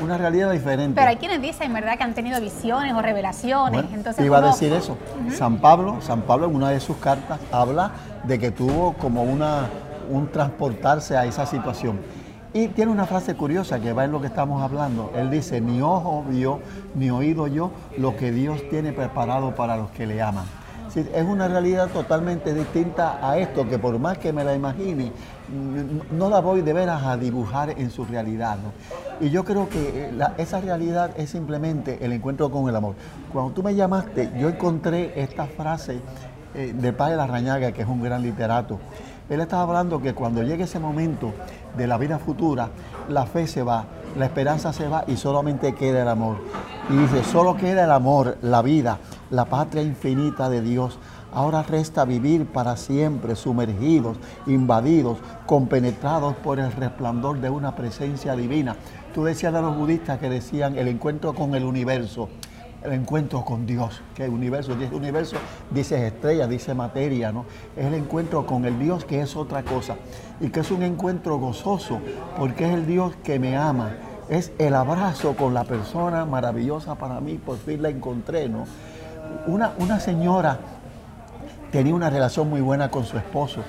una 0.00 0.16
realidad 0.16 0.52
diferente. 0.52 0.94
Pero 0.94 1.08
hay 1.08 1.16
quienes 1.16 1.42
dicen, 1.42 1.72
¿verdad?, 1.72 1.96
que 1.96 2.04
han 2.04 2.14
tenido 2.14 2.40
visiones 2.40 2.94
o 2.94 3.02
revelaciones. 3.02 3.86
Entonces, 3.92 4.24
iba 4.24 4.38
a 4.38 4.42
decir 4.42 4.72
eso. 4.72 4.96
San 5.32 5.58
Pablo, 5.58 5.96
San 6.00 6.22
Pablo 6.22 6.46
en 6.46 6.54
una 6.54 6.70
de 6.70 6.78
sus 6.78 6.98
cartas 6.98 7.40
habla 7.50 7.90
de 8.24 8.38
que 8.38 8.52
tuvo 8.52 8.92
como 8.92 9.24
una, 9.24 9.68
un 10.08 10.28
transportarse 10.28 11.16
a 11.16 11.24
esa 11.24 11.44
situación. 11.44 11.98
Y 12.52 12.68
tiene 12.68 12.90
una 12.90 13.06
frase 13.06 13.34
curiosa 13.34 13.80
que 13.80 13.92
va 13.92 14.04
en 14.04 14.12
lo 14.12 14.20
que 14.20 14.26
estamos 14.26 14.62
hablando. 14.62 15.12
Él 15.16 15.30
dice, 15.30 15.60
ni 15.60 15.80
ojo 15.82 16.24
vio, 16.28 16.60
ni 16.94 17.10
oído 17.10 17.46
yo 17.48 17.70
lo 17.96 18.16
que 18.16 18.30
Dios 18.32 18.60
tiene 18.70 18.92
preparado 18.92 19.54
para 19.54 19.76
los 19.76 19.90
que 19.90 20.06
le 20.06 20.20
aman. 20.20 20.46
Es 20.96 21.24
una 21.24 21.48
realidad 21.48 21.88
totalmente 21.88 22.52
distinta 22.54 23.18
a 23.22 23.38
esto, 23.38 23.68
que 23.68 23.78
por 23.78 23.98
más 23.98 24.18
que 24.18 24.32
me 24.32 24.44
la 24.44 24.54
imagine, 24.54 25.12
no 26.12 26.28
la 26.28 26.40
voy 26.40 26.62
de 26.62 26.72
veras 26.72 27.02
a 27.04 27.16
dibujar 27.16 27.70
en 27.70 27.90
su 27.90 28.04
realidad. 28.04 28.58
Y 29.20 29.30
yo 29.30 29.44
creo 29.44 29.68
que 29.68 30.10
eh, 30.10 30.18
esa 30.38 30.60
realidad 30.60 31.10
es 31.16 31.30
simplemente 31.30 32.04
el 32.04 32.12
encuentro 32.12 32.50
con 32.50 32.68
el 32.68 32.76
amor. 32.76 32.94
Cuando 33.32 33.52
tú 33.52 33.62
me 33.62 33.74
llamaste, 33.74 34.30
yo 34.38 34.48
encontré 34.48 35.20
esta 35.20 35.46
frase 35.46 36.00
eh, 36.54 36.72
de 36.74 36.92
Padre 36.92 37.16
Larrañaga, 37.16 37.72
que 37.72 37.82
es 37.82 37.88
un 37.88 38.02
gran 38.02 38.22
literato. 38.22 38.78
Él 39.28 39.40
estaba 39.40 39.62
hablando 39.62 40.02
que 40.02 40.12
cuando 40.12 40.42
llegue 40.42 40.64
ese 40.64 40.80
momento 40.80 41.32
de 41.76 41.86
la 41.86 41.98
vida 41.98 42.18
futura, 42.18 42.70
la 43.08 43.26
fe 43.26 43.46
se 43.46 43.62
va, 43.62 43.84
la 44.18 44.24
esperanza 44.24 44.72
se 44.72 44.88
va 44.88 45.04
y 45.06 45.16
solamente 45.16 45.72
queda 45.74 46.02
el 46.02 46.08
amor. 46.08 46.38
Y 46.88 46.96
dice, 46.96 47.22
solo 47.22 47.56
queda 47.56 47.84
el 47.84 47.92
amor, 47.92 48.38
la 48.42 48.60
vida, 48.62 48.98
la 49.30 49.46
patria 49.46 49.82
infinita 49.82 50.48
de 50.48 50.60
Dios. 50.60 50.98
Ahora 51.32 51.62
resta 51.62 52.04
vivir 52.04 52.46
para 52.46 52.76
siempre 52.76 53.36
sumergidos, 53.36 54.16
invadidos, 54.46 55.18
compenetrados 55.46 56.34
por 56.36 56.58
el 56.58 56.72
resplandor 56.72 57.40
de 57.40 57.50
una 57.50 57.76
presencia 57.76 58.34
divina. 58.34 58.76
Tú 59.14 59.24
decías 59.24 59.52
de 59.52 59.62
los 59.62 59.76
budistas 59.76 60.18
que 60.18 60.28
decían 60.28 60.76
el 60.76 60.88
encuentro 60.88 61.34
con 61.34 61.54
el 61.54 61.64
universo 61.64 62.28
el 62.82 62.92
encuentro 62.92 63.44
con 63.44 63.66
Dios, 63.66 64.00
que 64.14 64.24
el 64.24 64.30
universo, 64.30 64.72
el 64.72 64.94
universo 64.94 65.36
dice 65.70 66.06
estrella, 66.06 66.46
dice 66.46 66.74
materia, 66.74 67.30
¿no? 67.32 67.44
Es 67.76 67.86
el 67.86 67.94
encuentro 67.94 68.46
con 68.46 68.64
el 68.64 68.78
Dios 68.78 69.04
que 69.04 69.20
es 69.20 69.36
otra 69.36 69.62
cosa 69.62 69.96
y 70.40 70.48
que 70.48 70.60
es 70.60 70.70
un 70.70 70.82
encuentro 70.82 71.38
gozoso 71.38 72.00
porque 72.38 72.64
es 72.66 72.72
el 72.72 72.86
Dios 72.86 73.14
que 73.22 73.38
me 73.38 73.56
ama. 73.56 73.96
Es 74.28 74.52
el 74.58 74.74
abrazo 74.74 75.34
con 75.36 75.54
la 75.54 75.64
persona 75.64 76.24
maravillosa 76.24 76.94
para 76.94 77.20
mí, 77.20 77.34
por 77.34 77.58
fin 77.58 77.82
la 77.82 77.88
encontré, 77.88 78.48
¿no? 78.48 78.64
Una, 79.46 79.72
una 79.78 80.00
señora 80.00 80.58
tenía 81.70 81.94
una 81.94 82.10
relación 82.10 82.48
muy 82.48 82.60
buena 82.60 82.90
con 82.90 83.04
su 83.04 83.16
esposo 83.16 83.62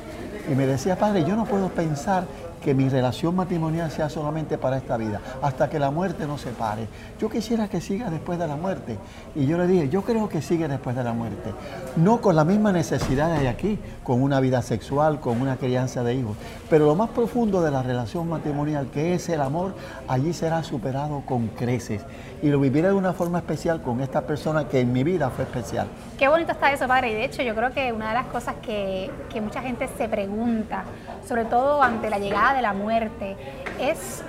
y 0.51 0.55
me 0.55 0.65
decía, 0.65 0.95
padre, 0.97 1.23
yo 1.23 1.35
no 1.35 1.45
puedo 1.45 1.69
pensar 1.69 2.23
que 2.61 2.73
mi 2.73 2.87
relación 2.87 3.35
matrimonial 3.35 3.91
sea 3.91 4.09
solamente 4.09 4.57
para 4.57 4.77
esta 4.77 4.95
vida, 4.97 5.19
hasta 5.41 5.69
que 5.69 5.79
la 5.79 5.91
muerte 5.91 6.25
nos 6.25 6.41
separe. 6.41 6.87
Yo 7.19 7.29
quisiera 7.29 7.67
que 7.67 7.81
siga 7.81 8.09
después 8.09 8.37
de 8.39 8.47
la 8.47 8.55
muerte. 8.55 8.97
Y 9.35 9.45
yo 9.45 9.57
le 9.57 9.67
dije, 9.67 9.89
yo 9.89 10.03
creo 10.03 10.29
que 10.29 10.41
sigue 10.41 10.67
después 10.67 10.95
de 10.95 11.03
la 11.03 11.13
muerte. 11.13 11.53
No 11.95 12.21
con 12.21 12.35
la 12.35 12.45
misma 12.45 12.71
necesidad 12.71 13.39
de 13.39 13.49
aquí, 13.49 13.79
con 14.03 14.21
una 14.21 14.39
vida 14.39 14.61
sexual, 14.61 15.19
con 15.19 15.41
una 15.41 15.57
crianza 15.57 16.03
de 16.03 16.15
hijos. 16.15 16.37
Pero 16.69 16.85
lo 16.85 16.95
más 16.95 17.09
profundo 17.09 17.61
de 17.61 17.71
la 17.71 17.81
relación 17.81 18.29
matrimonial, 18.29 18.87
que 18.91 19.15
es 19.15 19.27
el 19.29 19.41
amor, 19.41 19.73
allí 20.07 20.33
será 20.33 20.63
superado 20.63 21.23
con 21.25 21.47
creces. 21.47 22.03
Y 22.41 22.49
lo 22.49 22.59
viviré 22.59 22.89
de 22.89 22.93
una 22.93 23.13
forma 23.13 23.39
especial 23.39 23.81
con 23.81 24.01
esta 24.01 24.21
persona 24.21 24.67
que 24.67 24.79
en 24.79 24.91
mi 24.91 25.03
vida 25.03 25.29
fue 25.29 25.45
especial. 25.45 25.87
Qué 26.17 26.27
bonito 26.27 26.51
está 26.51 26.71
eso, 26.71 26.87
padre. 26.87 27.11
Y 27.11 27.15
de 27.15 27.25
hecho, 27.25 27.41
yo 27.41 27.55
creo 27.55 27.71
que 27.71 27.91
una 27.91 28.09
de 28.09 28.13
las 28.15 28.27
cosas 28.27 28.55
que, 28.61 29.11
que 29.31 29.41
mucha 29.41 29.61
gente 29.61 29.87
se 29.97 30.07
pregunta, 30.07 30.83
sobre 31.27 31.45
todo 31.45 31.81
ante 31.81 32.09
la 32.09 32.19
llegada 32.19 32.50
de 32.53 32.61
la 32.61 32.73
muerte, 32.73 33.35
es 33.79 34.23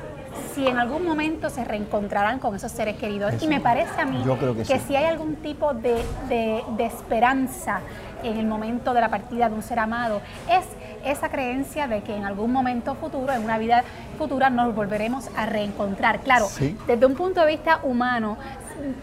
si 0.55 0.67
en 0.67 0.79
algún 0.79 1.05
momento 1.05 1.51
se 1.51 1.65
reencontrarán 1.65 2.39
con 2.39 2.55
esos 2.55 2.73
seres 2.73 2.97
queridos. 2.97 3.35
y 3.43 3.47
me 3.47 3.61
parece 3.61 4.01
a 4.01 4.05
mí 4.05 4.23
que, 4.67 4.79
si 4.79 4.97
hay 4.97 5.05
algún 5.05 5.37
tipo 5.37 5.75
de, 5.75 6.03
de 6.29 6.85
esperanza 6.85 7.81
en 8.23 8.39
el 8.39 8.47
momento 8.47 8.95
de 8.95 9.01
la 9.01 9.09
partida 9.09 9.49
de 9.49 9.55
un 9.55 9.63
ser 9.63 9.79
amado, 9.79 10.21
es 10.49 10.65
esa 11.05 11.29
creencia 11.29 11.89
de 11.89 12.03
que 12.03 12.15
en 12.15 12.25
algún 12.25 12.53
momento 12.53 12.95
futuro, 12.95 13.33
en 13.33 13.43
una 13.43 13.59
vida 13.59 13.85
futura, 14.19 14.51
nos 14.51 14.75
volveremos 14.75 15.29
a 15.37 15.47
reencontrar. 15.47 16.21
Claro, 16.21 16.47
desde 16.87 17.07
un 17.07 17.15
punto 17.15 17.41
de 17.41 17.49
vista 17.49 17.81
humano, 17.83 18.37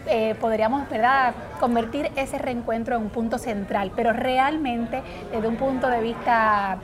eh, 0.06 0.34
podríamos 0.40 0.88
¿verdad? 0.88 1.34
convertir 1.58 2.10
ese 2.16 2.38
reencuentro 2.38 2.96
en 2.96 3.02
un 3.02 3.10
punto 3.10 3.38
central, 3.38 3.92
pero 3.94 4.12
realmente 4.12 5.02
desde 5.32 5.46
un 5.48 5.56
punto 5.56 5.88
de 5.88 6.00
vista 6.00 6.78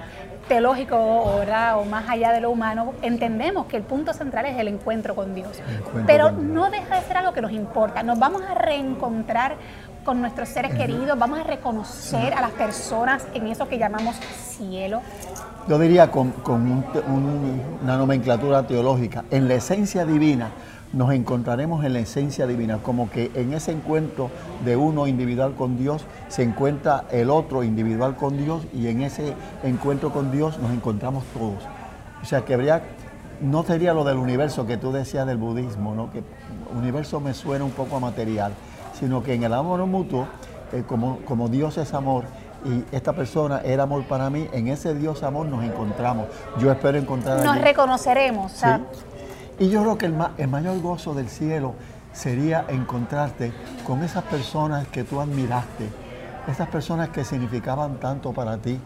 teológico 0.49 0.97
o, 0.97 1.39
¿verdad? 1.39 1.79
o 1.79 1.85
más 1.85 2.09
allá 2.09 2.33
de 2.33 2.41
lo 2.41 2.51
humano, 2.51 2.95
entendemos 3.03 3.67
que 3.67 3.77
el 3.77 3.83
punto 3.83 4.13
central 4.13 4.47
es 4.47 4.59
el 4.59 4.69
encuentro 4.69 5.15
con 5.15 5.35
Dios. 5.35 5.61
pero 6.07 6.31
no 6.31 6.71
deja 6.71 6.97
de 6.97 7.03
ser 7.03 7.17
algo 7.17 7.33
que 7.33 7.43
nos 7.43 7.53
importa. 7.53 8.03
Nos 8.03 8.19
vamos 8.19 8.43
a 8.43 8.55
reencontrar 8.55 9.57
con 10.05 10.21
nuestros 10.21 10.49
seres 10.49 10.73
queridos, 10.75 11.19
vamos 11.19 11.41
a 11.41 11.43
reconocer 11.43 12.33
a 12.33 12.41
las 12.41 12.53
personas 12.53 13.27
en 13.35 13.49
eso 13.49 13.69
que 13.69 13.77
llamamos 13.77 14.15
cielo. 14.17 15.03
Yo 15.69 15.81
diría 15.81 16.13
con, 16.13 16.33
una 16.47 17.97
nomenclatura 17.97 18.63
teológica, 18.63 19.25
en 19.33 19.49
la 19.49 19.55
esencia 19.55 20.07
divina 20.07 20.51
nos 20.97 21.13
encontraremos 21.13 21.85
en 21.85 21.93
la 21.93 22.01
esencia 22.01 22.47
divina, 22.47 22.79
como 22.83 23.11
que 23.11 23.31
en 23.35 23.53
ese 23.53 23.71
encuentro 23.71 24.31
de 24.65 24.77
uno 24.77 25.07
individual 25.07 25.55
con 25.55 25.77
Dios 25.77 26.05
se 26.29 26.43
encuentra 26.43 27.05
el 27.11 27.31
otro 27.31 27.63
individual 27.63 28.17
con 28.17 28.37
Dios 28.37 28.67
y 28.73 28.89
en 28.89 29.03
ese 29.03 29.35
encuentro 29.63 30.11
con 30.11 30.33
Dios 30.33 30.59
nos 30.59 30.73
encontramos 30.73 31.25
todos. 31.35 31.63
O 32.23 32.25
sea 32.25 32.45
que 32.45 32.55
habría, 32.55 32.83
no 33.41 33.63
sería 33.63 33.93
lo 33.93 34.05
del 34.05 34.17
universo 34.17 34.67
que 34.67 34.79
tú 34.79 34.91
decías 34.91 35.27
del 35.27 35.37
budismo, 35.37 35.95
¿no? 35.95 36.11
que 36.11 36.23
universo 36.77 37.21
me 37.21 37.35
suena 37.35 37.65
un 37.65 37.73
poco 37.73 37.97
a 37.97 38.01
material 38.01 38.53
sino 38.99 39.23
que 39.23 39.35
en 39.35 39.45
el 39.45 39.53
amor 39.53 39.85
mutuo, 39.87 40.27
eh, 40.73 40.83
como, 40.87 41.19
como 41.21 41.49
Dios 41.49 41.77
es 41.79 41.95
amor, 41.95 42.25
y 42.65 42.85
esta 42.95 43.13
persona 43.13 43.61
era 43.65 43.85
amor 43.85 44.05
para 44.05 44.31
mí, 44.31 44.49
en 44.53 44.69
ese 44.69 44.95
Dios 44.95 45.23
amor 45.23 45.47
nos 45.47 45.63
encontramos. 45.63 46.27
Yo 46.59 46.73
espero 46.73 46.99
encontrar... 46.99 47.45
Nos 47.45 47.61
reconoceremos. 47.61 48.53
¿sí? 48.53 48.67
Y 49.59 49.71
yo 49.71 49.83
creo 49.83 49.97
que 49.99 50.07
el, 50.07 50.15
el, 50.37 50.49
mayor 50.49 50.81
gozo 50.81 51.15
del 51.15 51.29
cielo 51.29 51.75
sería 52.13 52.67
encontrarte 52.69 53.53
con 53.87 54.03
esas 54.03 54.25
personas 54.25 54.87
que 54.89 55.03
tú 55.03 55.21
admiraste, 55.21 55.89
esas 56.47 56.69
personas 56.69 57.09
que 57.09 57.25
significaban 57.25 57.99
tanto 57.99 58.33
para 58.33 58.59
ti, 58.59 58.79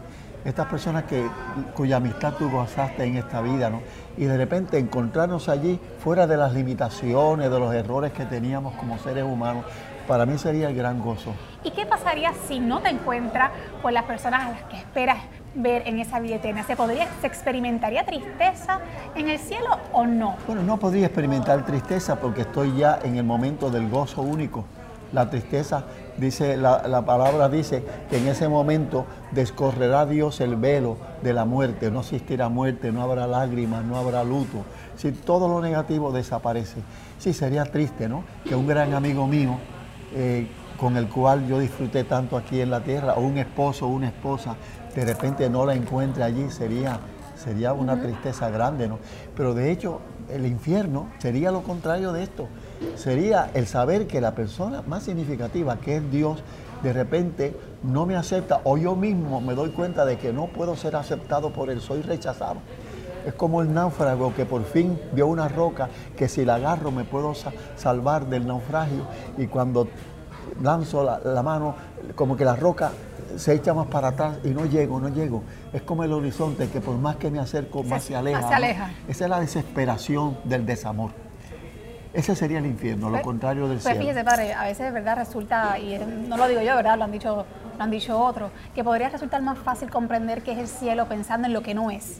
estas 0.45 0.67
personas 0.67 1.03
que, 1.03 1.27
cuya 1.75 1.97
amistad 1.97 2.33
tú 2.33 2.49
gozaste 2.49 3.03
en 3.03 3.17
esta 3.17 3.41
vida, 3.41 3.69
¿no? 3.69 3.81
Y 4.17 4.25
de 4.25 4.37
repente 4.37 4.77
encontrarnos 4.77 5.49
allí 5.49 5.79
fuera 5.99 6.27
de 6.27 6.37
las 6.37 6.53
limitaciones, 6.53 7.51
de 7.51 7.59
los 7.59 7.73
errores 7.73 8.11
que 8.11 8.25
teníamos 8.25 8.73
como 8.75 8.97
seres 8.97 9.23
humanos, 9.23 9.65
para 10.07 10.25
mí 10.25 10.37
sería 10.37 10.69
el 10.69 10.75
gran 10.75 10.99
gozo. 10.99 11.33
¿Y 11.63 11.71
qué 11.71 11.85
pasaría 11.85 12.33
si 12.47 12.59
no 12.59 12.81
te 12.81 12.89
encuentras 12.89 13.51
con 13.81 13.93
las 13.93 14.03
personas 14.03 14.43
a 14.43 14.49
las 14.51 14.63
que 14.63 14.77
esperas 14.77 15.17
ver 15.53 15.87
en 15.87 15.99
esa 15.99 16.19
vida 16.19 16.35
eterna? 16.35 16.63
¿Se, 16.63 16.75
podría, 16.75 17.07
¿Se 17.21 17.27
experimentaría 17.27 18.05
tristeza 18.05 18.79
en 19.15 19.29
el 19.29 19.39
cielo 19.39 19.77
o 19.93 20.05
no? 20.05 20.35
Bueno, 20.47 20.63
no 20.63 20.77
podría 20.77 21.05
experimentar 21.05 21.65
tristeza 21.65 22.19
porque 22.19 22.41
estoy 22.41 22.75
ya 22.75 22.99
en 23.03 23.15
el 23.15 23.23
momento 23.23 23.69
del 23.69 23.89
gozo 23.89 24.21
único. 24.21 24.65
La 25.13 25.29
tristeza, 25.29 25.83
dice, 26.17 26.57
la, 26.57 26.87
la 26.87 27.03
palabra 27.03 27.49
dice 27.49 27.83
que 28.09 28.17
en 28.17 28.27
ese 28.27 28.47
momento 28.47 29.05
descorrerá 29.31 30.05
Dios 30.05 30.41
el 30.41 30.55
velo 30.55 30.97
de 31.21 31.33
la 31.33 31.45
muerte. 31.45 31.91
No 31.91 32.01
existirá 32.01 32.49
muerte, 32.49 32.91
no 32.91 33.01
habrá 33.01 33.27
lágrimas, 33.27 33.83
no 33.83 33.97
habrá 33.97 34.23
luto. 34.23 34.63
Si 34.97 35.11
todo 35.11 35.47
lo 35.47 35.61
negativo 35.61 36.11
desaparece. 36.11 36.81
Sí, 37.17 37.33
sería 37.33 37.65
triste, 37.65 38.09
¿no? 38.09 38.23
Que 38.43 38.55
un 38.55 38.67
gran 38.67 38.93
amigo 38.93 39.27
mío 39.27 39.57
eh, 40.13 40.47
con 40.77 40.97
el 40.97 41.07
cual 41.07 41.47
yo 41.47 41.59
disfruté 41.59 42.03
tanto 42.03 42.35
aquí 42.35 42.59
en 42.59 42.71
la 42.71 42.81
tierra, 42.81 43.13
o 43.13 43.21
un 43.21 43.37
esposo 43.37 43.85
o 43.85 43.89
una 43.89 44.07
esposa, 44.07 44.55
de 44.95 45.05
repente 45.05 45.47
no 45.47 45.65
la 45.65 45.75
encuentre 45.75 46.23
allí, 46.23 46.49
sería, 46.49 46.99
sería 47.35 47.73
una 47.73 48.01
tristeza 48.01 48.49
grande, 48.49 48.87
¿no? 48.87 48.97
Pero 49.37 49.53
de 49.53 49.71
hecho, 49.71 50.01
el 50.29 50.47
infierno 50.47 51.07
sería 51.19 51.51
lo 51.51 51.61
contrario 51.61 52.11
de 52.11 52.23
esto. 52.23 52.47
Sería 52.95 53.49
el 53.53 53.67
saber 53.67 54.07
que 54.07 54.21
la 54.21 54.35
persona 54.35 54.81
más 54.83 55.03
significativa, 55.03 55.77
que 55.77 55.97
es 55.97 56.11
Dios, 56.11 56.43
de 56.83 56.93
repente 56.93 57.55
no 57.83 58.05
me 58.05 58.15
acepta, 58.15 58.61
o 58.63 58.77
yo 58.77 58.95
mismo 58.95 59.41
me 59.41 59.53
doy 59.53 59.69
cuenta 59.69 60.05
de 60.05 60.17
que 60.17 60.33
no 60.33 60.47
puedo 60.47 60.75
ser 60.75 60.95
aceptado 60.95 61.51
por 61.51 61.69
Él, 61.69 61.79
soy 61.81 62.01
rechazado. 62.01 62.57
Es 63.25 63.33
como 63.35 63.61
el 63.61 63.71
náufrago 63.71 64.33
que 64.33 64.45
por 64.45 64.63
fin 64.63 64.99
vio 65.13 65.27
una 65.27 65.47
roca 65.47 65.89
que 66.17 66.27
si 66.27 66.43
la 66.43 66.55
agarro 66.55 66.91
me 66.91 67.03
puedo 67.03 67.33
salvar 67.75 68.25
del 68.27 68.47
naufragio 68.47 69.05
y 69.37 69.45
cuando 69.45 69.87
lanzo 70.61 71.03
la, 71.03 71.43
mano 71.43 71.75
como 72.15 72.35
que 72.35 72.45
la 72.45 72.55
roca 72.55 72.91
se 73.35 73.53
echa 73.53 73.75
más 73.75 73.87
para 73.87 74.09
atrás 74.09 74.37
y 74.43 74.49
no 74.49 74.65
llego, 74.65 74.99
no 74.99 75.09
llego. 75.09 75.43
Es 75.71 75.83
como 75.83 76.03
el 76.03 76.11
horizonte 76.13 76.67
que 76.69 76.81
por 76.81 76.97
más 76.97 77.17
que 77.17 77.29
me 77.29 77.39
acerco 77.39 77.83
más 77.83 78.03
se, 78.03 78.15
aleja. 78.15 78.91
Esa 79.07 79.23
es 79.25 79.29
la 79.29 79.39
desesperación 79.39 80.37
del 80.43 80.65
desamor. 80.65 81.11
Ese 82.13 82.35
sería 82.35 82.59
el 82.59 82.65
infierno, 82.65 83.07
lo 83.07 83.13
pues, 83.13 83.23
contrario 83.23 83.67
del 83.67 83.77
pues 83.77 83.83
cielo. 83.83 83.99
Fíjese, 84.01 84.23
padre, 84.23 84.53
a 84.53 84.63
veces 84.63 84.85
de 84.85 84.91
verdad 84.91 85.17
resulta, 85.17 85.79
y 85.79 85.97
no 86.27 86.37
lo 86.37 86.47
digo 86.47 86.61
yo, 86.61 86.75
¿verdad? 86.75 86.97
Lo 86.97 87.05
han 87.05 87.11
dicho, 87.11 87.45
lo 87.77 87.83
han 87.83 87.91
dicho 87.91 88.19
otros, 88.19 88.51
que 88.75 88.83
podría 88.83 89.09
resultar 89.09 89.41
más 89.41 89.57
fácil 89.57 89.89
comprender 89.89 90.41
qué 90.41 90.51
es 90.53 90.59
el 90.59 90.67
cielo 90.67 91.07
pensando 91.07 91.47
en 91.47 91.53
lo 91.53 91.61
que 91.61 91.73
no 91.73 91.89
es 91.89 92.19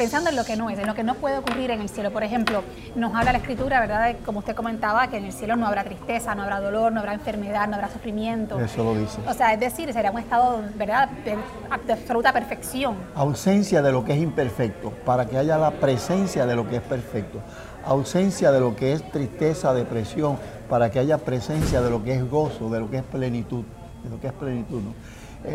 pensando 0.00 0.30
en 0.30 0.36
lo 0.36 0.44
que 0.44 0.56
no 0.56 0.70
es, 0.70 0.78
en 0.78 0.86
lo 0.86 0.94
que 0.94 1.02
no 1.02 1.14
puede 1.16 1.36
ocurrir 1.36 1.70
en 1.70 1.82
el 1.82 1.90
cielo. 1.90 2.10
Por 2.10 2.22
ejemplo, 2.22 2.62
nos 2.94 3.14
habla 3.14 3.32
la 3.32 3.38
escritura, 3.38 3.80
¿verdad? 3.80 4.16
Como 4.24 4.38
usted 4.38 4.54
comentaba, 4.54 5.08
que 5.08 5.18
en 5.18 5.26
el 5.26 5.32
cielo 5.32 5.56
no 5.56 5.66
habrá 5.66 5.84
tristeza, 5.84 6.34
no 6.34 6.42
habrá 6.42 6.58
dolor, 6.58 6.90
no 6.90 7.00
habrá 7.00 7.12
enfermedad, 7.12 7.68
no 7.68 7.74
habrá 7.74 7.90
sufrimiento. 7.90 8.58
Eso 8.58 8.82
lo 8.82 8.94
dice. 8.94 9.18
O 9.28 9.34
sea, 9.34 9.52
es 9.52 9.60
decir, 9.60 9.92
será 9.92 10.10
un 10.10 10.18
estado, 10.18 10.62
¿verdad?, 10.74 11.10
de, 11.24 11.36
absoluta 11.68 12.32
perfección. 12.32 12.94
Ausencia 13.14 13.82
de 13.82 13.92
lo 13.92 14.02
que 14.02 14.14
es 14.14 14.20
imperfecto, 14.20 14.88
para 15.04 15.26
que 15.26 15.36
haya 15.36 15.58
la 15.58 15.70
presencia 15.72 16.46
de 16.46 16.56
lo 16.56 16.66
que 16.66 16.76
es 16.76 16.82
perfecto. 16.82 17.40
Ausencia 17.84 18.52
de 18.52 18.60
lo 18.60 18.76
que 18.76 18.92
es 18.92 19.10
tristeza, 19.10 19.72
depresión, 19.74 20.36
para 20.68 20.90
que 20.90 20.98
haya 20.98 21.18
presencia 21.18 21.80
de 21.80 21.90
lo 21.90 22.04
que 22.04 22.14
es 22.14 22.30
gozo, 22.30 22.70
de 22.70 22.80
lo 22.80 22.90
que 22.90 22.98
es 22.98 23.04
plenitud, 23.04 23.64
de 24.04 24.10
lo 24.10 24.20
que 24.20 24.28
es 24.28 24.32
plenitud. 24.32 24.80
¿no? 24.82 24.94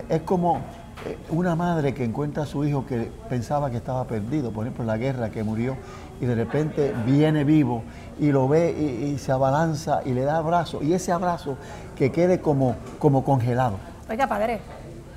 Es 0.09 0.21
como 0.21 0.61
eh, 1.05 1.17
una 1.29 1.55
madre 1.55 1.93
que 1.93 2.03
encuentra 2.03 2.43
a 2.43 2.45
su 2.45 2.65
hijo 2.65 2.85
que 2.85 3.11
pensaba 3.29 3.69
que 3.69 3.77
estaba 3.77 4.05
perdido, 4.05 4.51
por 4.51 4.65
ejemplo, 4.65 4.83
la 4.85 4.97
guerra 4.97 5.29
que 5.29 5.43
murió, 5.43 5.77
y 6.19 6.25
de 6.25 6.35
repente 6.35 6.93
viene 7.05 7.43
vivo 7.43 7.83
y 8.19 8.31
lo 8.31 8.47
ve 8.47 8.71
y, 8.71 9.17
se 9.17 9.31
abalanza 9.31 10.01
y 10.05 10.13
le 10.13 10.23
da 10.23 10.37
abrazo, 10.37 10.81
y 10.81 10.93
ese 10.93 11.11
abrazo 11.11 11.57
que 11.95 12.11
quede 12.11 12.39
como, 12.39 12.75
como 12.99 13.23
congelado. 13.23 13.77
Oiga, 14.09 14.27
padre, 14.27 14.59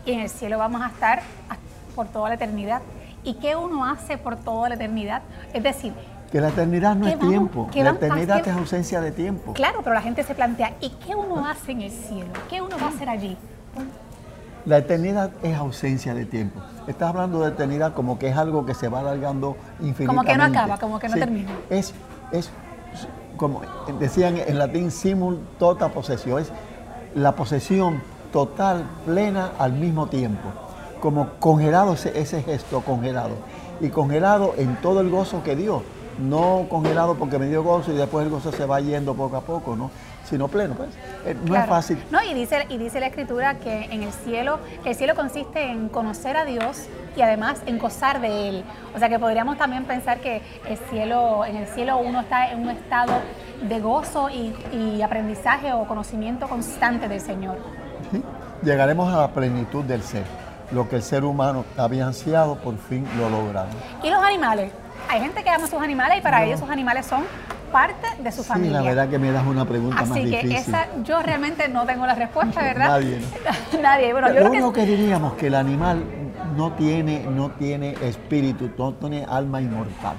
en 0.05 0.21
el 0.21 0.29
cielo 0.29 0.59
vamos 0.59 0.83
a 0.83 0.89
estar 0.89 1.23
por 1.95 2.09
toda 2.09 2.29
la 2.29 2.35
eternidad. 2.35 2.83
¿Y 3.25 3.35
qué 3.35 3.57
uno 3.57 3.85
hace 3.85 4.19
por 4.19 4.37
toda 4.37 4.69
la 4.69 4.75
eternidad? 4.75 5.23
Es 5.53 5.63
decir, 5.63 5.93
que 6.31 6.41
la 6.41 6.49
eternidad 6.49 6.95
no 6.95 7.07
es 7.07 7.19
tiempo, 7.19 7.71
la 7.75 7.91
eternidad 7.91 8.47
es 8.47 8.55
ausencia 8.55 9.01
de 9.01 9.13
tiempo. 9.13 9.55
Claro, 9.55 9.81
pero 9.83 9.95
la 9.95 10.03
gente 10.03 10.23
se 10.23 10.35
plantea, 10.35 10.75
¿y 10.81 10.91
qué 10.91 11.15
uno 11.15 11.47
hace 11.47 11.73
en 11.73 11.83
el 11.83 11.91
cielo? 11.91 12.31
¿Qué 12.51 12.61
uno 12.61 12.77
va 12.79 12.87
a 12.87 12.89
hacer 12.91 13.09
allí? 13.09 13.37
La 14.67 14.79
eternidad 14.79 15.31
es 15.43 15.57
ausencia 15.57 16.13
de 16.13 16.27
tiempo. 16.27 16.61
Estás 16.87 17.11
hablando 17.11 17.41
de 17.41 17.49
eternidad 17.49 17.95
como 17.95 18.19
que 18.19 18.29
es 18.29 18.37
algo 18.37 18.67
que 18.67 18.75
se 18.75 18.89
va 18.89 19.01
alargando 19.01 19.57
infinitamente. 19.81 20.07
Como 20.07 20.23
que 20.25 20.37
no 20.37 20.45
acaba, 20.45 20.79
como 20.79 20.99
que 20.99 21.09
no 21.09 21.15
termina. 21.15 21.51
Es, 21.71 21.95
es, 22.33 22.51
como 23.39 23.63
decían 23.99 24.37
en 24.37 24.59
latín, 24.59 24.91
simul 24.91 25.41
tota 25.59 25.89
posesión. 25.89 26.41
Es 26.41 26.53
la 27.15 27.35
posesión 27.35 28.03
total, 28.31 28.85
plena 29.07 29.53
al 29.59 29.73
mismo 29.73 30.09
tiempo. 30.09 30.51
Como 31.01 31.31
congelado 31.39 31.95
ese, 31.95 32.19
ese 32.21 32.43
gesto, 32.43 32.83
congelado. 32.83 33.37
Y 33.81 33.89
congelado 33.89 34.55
en 34.59 34.77
todo 34.77 35.01
el 35.01 35.09
gozo 35.09 35.43
que 35.43 35.57
dio. 35.57 35.83
No 36.19 36.67
congelado 36.69 37.15
porque 37.15 37.39
me 37.39 37.47
dio 37.47 37.63
gozo 37.63 37.93
y 37.93 37.97
después 37.97 38.25
el 38.25 38.31
gozo 38.31 38.51
se 38.53 38.67
va 38.67 38.81
yendo 38.81 39.15
poco 39.15 39.37
a 39.37 39.41
poco, 39.41 39.77
¿no? 39.77 39.91
sino 40.29 40.49
pleno. 40.49 40.75
Pues. 40.75 40.91
Eh, 41.25 41.37
no 41.45 41.57
es 41.57 41.67
fácil. 41.67 42.03
No, 42.11 42.23
y 42.23 42.35
dice, 42.35 42.67
y 42.69 42.79
dice 42.79 43.01
la 43.01 43.07
escritura 43.07 43.59
que 43.59 43.85
en 43.85 44.03
el 44.03 44.13
cielo, 44.13 44.59
el 44.85 44.95
cielo 44.95 45.15
consiste 45.15 45.71
en 45.71 45.89
conocer 45.89 46.37
a 46.37 46.45
Dios 46.45 46.87
y 47.17 47.23
además 47.23 47.63
en 47.67 47.79
gozar 47.79 48.21
de 48.21 48.49
Él. 48.49 48.65
O 48.95 48.99
sea 48.99 49.09
que 49.09 49.19
podríamos 49.19 49.57
también 49.57 49.85
pensar 49.85 50.21
que 50.21 50.43
el 50.69 50.77
cielo, 50.91 51.45
en 51.45 51.57
el 51.57 51.67
cielo 51.67 51.99
uno 51.99 52.21
está 52.21 52.51
en 52.51 52.61
un 52.61 52.71
estado 52.71 53.15
de 53.63 53.81
gozo 53.81 54.29
y, 54.31 55.03
aprendizaje 55.03 55.73
o 55.73 55.87
conocimiento 55.87 56.49
constante 56.49 57.09
del 57.09 57.21
Señor. 57.21 57.57
Llegaremos 58.63 59.13
a 59.13 59.19
la 59.19 59.29
plenitud 59.33 59.85
del 59.85 60.03
ser. 60.03 60.25
Lo 60.71 60.89
que 60.89 60.97
el 60.97 61.03
ser 61.03 61.25
humano 61.25 61.65
había 61.79 62.07
ansiado, 62.07 62.57
por 62.57 62.77
fin 62.77 63.07
lo 63.17 63.31
lograron. 63.31 63.71
¿Y 64.03 64.11
los 64.11 64.23
animales? 64.23 64.73
Hay 65.09 65.21
gente 65.21 65.43
que 65.43 65.51
ama 65.51 65.67
sus 65.67 65.81
animales 65.81 66.19
y 66.19 66.21
para 66.21 66.45
ellos 66.45 66.61
sus 66.61 66.69
animales 66.69 67.07
son 67.07 67.23
parte 67.73 68.07
de 68.23 68.33
su 68.33 68.45
familia. 68.45 68.79
Sí, 68.79 68.85
la 68.85 68.91
verdad 68.91 69.09
que 69.09 69.19
me 69.19 69.31
das 69.33 69.47
una 69.47 69.65
pregunta 69.65 70.01
Así 70.01 70.09
más 70.11 70.19
difícil. 70.19 70.39
Así 70.39 70.49
que 70.49 70.59
esa, 70.59 70.87
yo 71.03 71.23
realmente 71.23 71.69
no 71.69 71.87
tengo 71.87 72.07
la 72.07 72.15
respuesta, 72.15 72.63
¿verdad? 72.63 72.89
Nadie. 72.89 73.21
Nadie. 73.83 74.13
Bueno, 74.13 74.33
yo 74.33 74.41
Lo 74.41 74.51
único 74.51 74.73
que... 74.73 74.85
diríamos 74.87 75.35
que 75.35 75.47
el 75.47 75.55
animal 75.55 76.05
no 76.57 76.73
tiene, 76.73 77.25
no 77.25 77.51
tiene 77.53 77.95
espíritu, 78.03 78.71
no 78.77 78.95
tiene 78.95 79.25
alma 79.25 79.61
inmortal. 79.61 80.17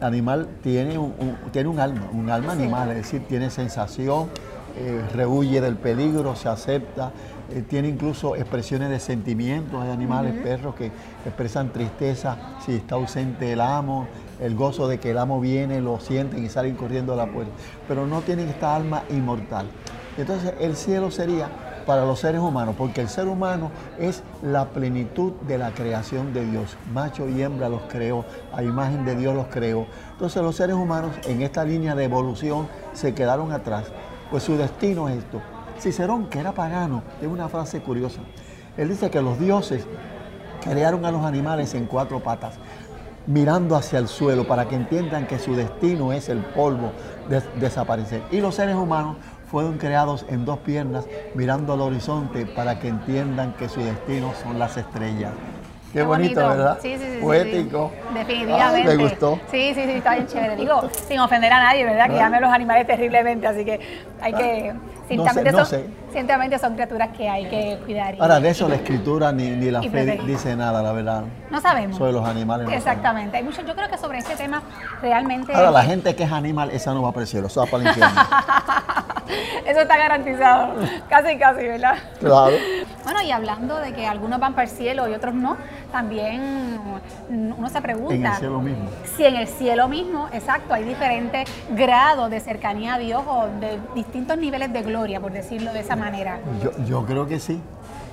animal 0.00 0.48
tiene 0.62 0.98
un, 0.98 1.36
tiene 1.52 1.68
un 1.68 1.80
alma, 1.80 2.08
un 2.12 2.30
alma 2.30 2.52
animal, 2.52 2.90
es 2.90 2.96
decir, 2.96 3.26
tiene 3.28 3.50
sensación, 3.50 4.28
eh, 4.76 5.02
rehuye 5.14 5.60
del 5.60 5.76
peligro, 5.76 6.34
se 6.34 6.48
acepta, 6.48 7.12
eh, 7.54 7.64
tiene 7.68 7.88
incluso 7.88 8.36
expresiones 8.36 8.90
de 8.90 9.00
sentimientos. 9.00 9.82
Hay 9.82 9.90
animales, 9.90 10.34
perros 10.42 10.74
que 10.74 10.90
expresan 11.26 11.72
tristeza 11.72 12.36
si 12.64 12.74
está 12.74 12.94
ausente 12.94 13.52
el 13.52 13.60
amo, 13.60 14.06
el 14.40 14.54
gozo 14.54 14.88
de 14.88 14.98
que 14.98 15.10
el 15.10 15.18
amo 15.18 15.40
viene, 15.40 15.80
lo 15.80 16.00
sienten 16.00 16.44
y 16.44 16.48
salen 16.48 16.76
corriendo 16.76 17.12
a 17.12 17.16
la 17.16 17.26
puerta. 17.26 17.52
Pero 17.86 18.06
no 18.06 18.20
tienen 18.22 18.48
esta 18.48 18.74
alma 18.74 19.04
inmortal. 19.10 19.66
Entonces 20.16 20.54
el 20.60 20.76
cielo 20.76 21.10
sería 21.10 21.48
para 21.86 22.04
los 22.04 22.20
seres 22.20 22.40
humanos, 22.40 22.74
porque 22.78 23.00
el 23.00 23.08
ser 23.08 23.28
humano 23.28 23.70
es 23.98 24.22
la 24.42 24.66
plenitud 24.66 25.32
de 25.48 25.58
la 25.58 25.72
creación 25.72 26.32
de 26.32 26.44
Dios. 26.44 26.76
Macho 26.92 27.28
y 27.28 27.42
hembra 27.42 27.68
los 27.68 27.82
creó, 27.82 28.24
a 28.52 28.62
imagen 28.62 29.04
de 29.04 29.16
Dios 29.16 29.34
los 29.34 29.46
creó. 29.46 29.86
Entonces 30.12 30.42
los 30.42 30.56
seres 30.56 30.76
humanos 30.76 31.12
en 31.24 31.42
esta 31.42 31.64
línea 31.64 31.94
de 31.94 32.04
evolución 32.04 32.68
se 32.92 33.14
quedaron 33.14 33.52
atrás, 33.52 33.86
pues 34.30 34.42
su 34.42 34.56
destino 34.56 35.08
es 35.08 35.18
esto. 35.18 35.40
Cicerón, 35.78 36.26
que 36.26 36.38
era 36.38 36.52
pagano, 36.52 37.02
tiene 37.18 37.34
una 37.34 37.48
frase 37.48 37.80
curiosa. 37.80 38.20
Él 38.76 38.88
dice 38.88 39.10
que 39.10 39.20
los 39.20 39.38
dioses 39.38 39.86
crearon 40.62 41.04
a 41.04 41.10
los 41.10 41.24
animales 41.24 41.74
en 41.74 41.86
cuatro 41.86 42.20
patas, 42.20 42.54
mirando 43.26 43.76
hacia 43.76 43.98
el 43.98 44.08
suelo 44.08 44.46
para 44.46 44.68
que 44.68 44.76
entiendan 44.76 45.26
que 45.26 45.38
su 45.38 45.54
destino 45.54 46.12
es 46.12 46.28
el 46.28 46.38
polvo 46.38 46.92
de 47.28 47.42
desaparecer. 47.60 48.22
Y 48.30 48.40
los 48.40 48.54
seres 48.54 48.76
humanos 48.76 49.16
fueron 49.50 49.76
creados 49.76 50.24
en 50.28 50.44
dos 50.44 50.58
piernas 50.60 51.04
mirando 51.34 51.74
al 51.74 51.82
horizonte 51.82 52.46
para 52.46 52.78
que 52.78 52.88
entiendan 52.88 53.54
que 53.54 53.68
su 53.68 53.80
destino 53.80 54.32
son 54.42 54.58
las 54.58 54.76
estrellas. 54.76 55.32
Qué, 55.92 56.02
bonito, 56.02 56.40
¿verdad? 56.40 56.78
Sí, 56.80 56.96
sí, 56.98 57.04
sí. 57.04 57.18
Poético. 57.20 57.92
Definitivamente. 58.14 58.96
me 58.96 59.02
gustó. 59.02 59.40
Sí, 59.50 59.72
sí, 59.74 59.84
sí, 59.84 59.90
está 59.90 60.14
bien 60.14 60.26
chévere. 60.26 60.56
Digo, 60.56 60.88
sin 61.06 61.20
ofender 61.20 61.52
a 61.52 61.62
nadie, 61.62 61.84
¿verdad? 61.84 62.08
Que 62.08 62.16
llame 62.16 62.38
a 62.38 62.40
los 62.40 62.50
animales 62.50 62.86
terriblemente, 62.86 63.46
así 63.46 63.64
que 63.64 63.80
hay 64.20 64.32
que 64.32 64.72
Ciertamente, 65.08 65.52
no 65.52 65.64
sé, 65.64 65.84
son, 66.12 66.60
son 66.60 66.74
criaturas 66.74 67.10
que 67.16 67.28
hay 67.28 67.46
que 67.46 67.78
cuidar. 67.84 68.16
Ahora, 68.18 68.40
de 68.40 68.50
eso 68.50 68.68
la 68.68 68.76
escritura 68.76 69.32
ni, 69.32 69.50
ni 69.50 69.70
la 69.70 69.82
fe 69.82 70.20
dice 70.26 70.56
nada, 70.56 70.82
la 70.82 70.92
verdad. 70.92 71.24
No 71.50 71.60
sabemos. 71.60 71.96
Sobre 71.96 72.12
los 72.12 72.26
animales. 72.26 72.68
Exactamente. 72.72 73.36
Hay 73.36 73.42
mucho, 73.42 73.62
yo 73.62 73.74
creo 73.74 73.88
que 73.90 73.98
sobre 73.98 74.18
este 74.18 74.36
tema 74.36 74.62
realmente... 75.00 75.54
Ahora, 75.54 75.70
la 75.70 75.82
gente 75.82 76.14
que 76.14 76.24
es 76.24 76.32
animal, 76.32 76.70
esa 76.70 76.94
no 76.94 77.02
va 77.02 77.12
para 77.12 77.22
el 77.22 77.28
cielo, 77.28 77.48
eso 77.48 77.60
va 77.60 77.66
para 77.66 77.82
el 77.82 77.88
infierno. 77.88 78.20
eso 79.66 79.80
está 79.80 79.96
garantizado. 79.96 80.74
Casi, 81.08 81.38
casi, 81.38 81.66
¿verdad? 81.66 81.98
Claro. 82.20 82.56
Bueno, 83.12 83.28
y 83.28 83.30
hablando 83.30 83.76
de 83.76 83.92
que 83.92 84.06
algunos 84.06 84.40
van 84.40 84.54
para 84.54 84.66
el 84.66 84.74
cielo 84.74 85.06
y 85.06 85.12
otros 85.12 85.34
no, 85.34 85.58
también 85.92 86.80
uno 87.28 87.68
se 87.68 87.82
pregunta... 87.82 88.14
En 88.14 88.24
el 88.24 88.32
cielo 88.36 88.62
mismo. 88.62 88.84
Si 89.04 89.22
en 89.22 89.36
el 89.36 89.48
cielo 89.48 89.86
mismo, 89.86 90.28
exacto, 90.32 90.72
hay 90.72 90.84
diferentes 90.84 91.46
grados 91.76 92.30
de 92.30 92.40
cercanía 92.40 92.94
a 92.94 92.98
Dios 92.98 93.22
o 93.28 93.48
de 93.60 93.78
distintos 93.94 94.38
niveles 94.38 94.72
de 94.72 94.82
gloria, 94.82 95.20
por 95.20 95.30
decirlo 95.30 95.74
de 95.74 95.80
esa 95.80 95.94
manera. 95.94 96.40
Yo, 96.86 97.04
creo 97.04 97.26
que 97.26 97.38
sí, 97.38 97.60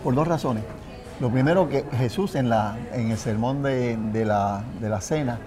por 0.04 0.16
dos 0.16 0.28
razones. 0.28 0.66
Lo 1.22 1.30
primero 1.30 1.70
que 1.70 1.86
Jesús 1.98 2.36
en, 2.36 2.50
la, 2.50 2.76
en 2.92 3.12
el 3.12 3.18
sermón 3.18 3.64
de, 3.64 4.26
la, 4.26 4.64
cena, 5.00 5.40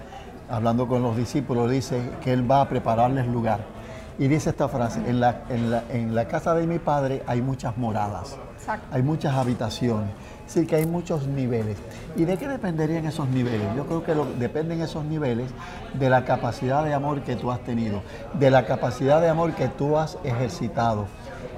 hablando 0.49 0.87
con 0.87 1.03
los 1.03 1.15
discípulos, 1.15 1.69
dice 1.69 2.01
que 2.23 2.33
Él 2.33 2.49
va 2.49 2.61
a 2.61 2.69
prepararles 2.69 3.27
lugar. 3.27 3.59
Y 4.19 4.27
dice 4.27 4.51
esta 4.51 4.67
frase, 4.67 4.99
en 5.07 5.19
la, 5.19 5.43
en 5.49 6.13
la, 6.13 6.27
casa 6.27 6.53
de 6.53 6.67
mi 6.67 6.77
Padre 6.77 7.23
hay 7.25 7.41
muchas 7.41 7.77
moradas, 7.77 8.37
hay 8.91 9.01
muchas 9.01 9.33
habitaciones. 9.33 10.11
Sí, 10.45 10.67
que 10.67 10.75
hay 10.75 10.85
muchos 10.85 11.25
niveles. 11.25 11.77
¿Y 12.15 12.25
de 12.25 12.37
qué 12.37 12.47
dependerían 12.47 13.05
esos 13.05 13.27
niveles? 13.29 13.75
Yo 13.75 13.85
creo 13.85 14.03
que 14.03 14.13
lo, 14.13 14.25
dependen 14.25 14.81
esos 14.81 15.03
niveles 15.05 15.49
de 15.93 16.09
la 16.09 16.25
capacidad 16.25 16.83
de 16.83 16.93
amor 16.93 17.21
que 17.21 17.35
tú 17.35 17.49
has 17.49 17.61
tenido, 17.61 18.03
de 18.33 18.51
la 18.51 18.65
capacidad 18.65 19.21
de 19.21 19.29
amor 19.29 19.53
que 19.53 19.67
tú 19.69 19.97
has 19.97 20.17
ejercitado. 20.23 21.07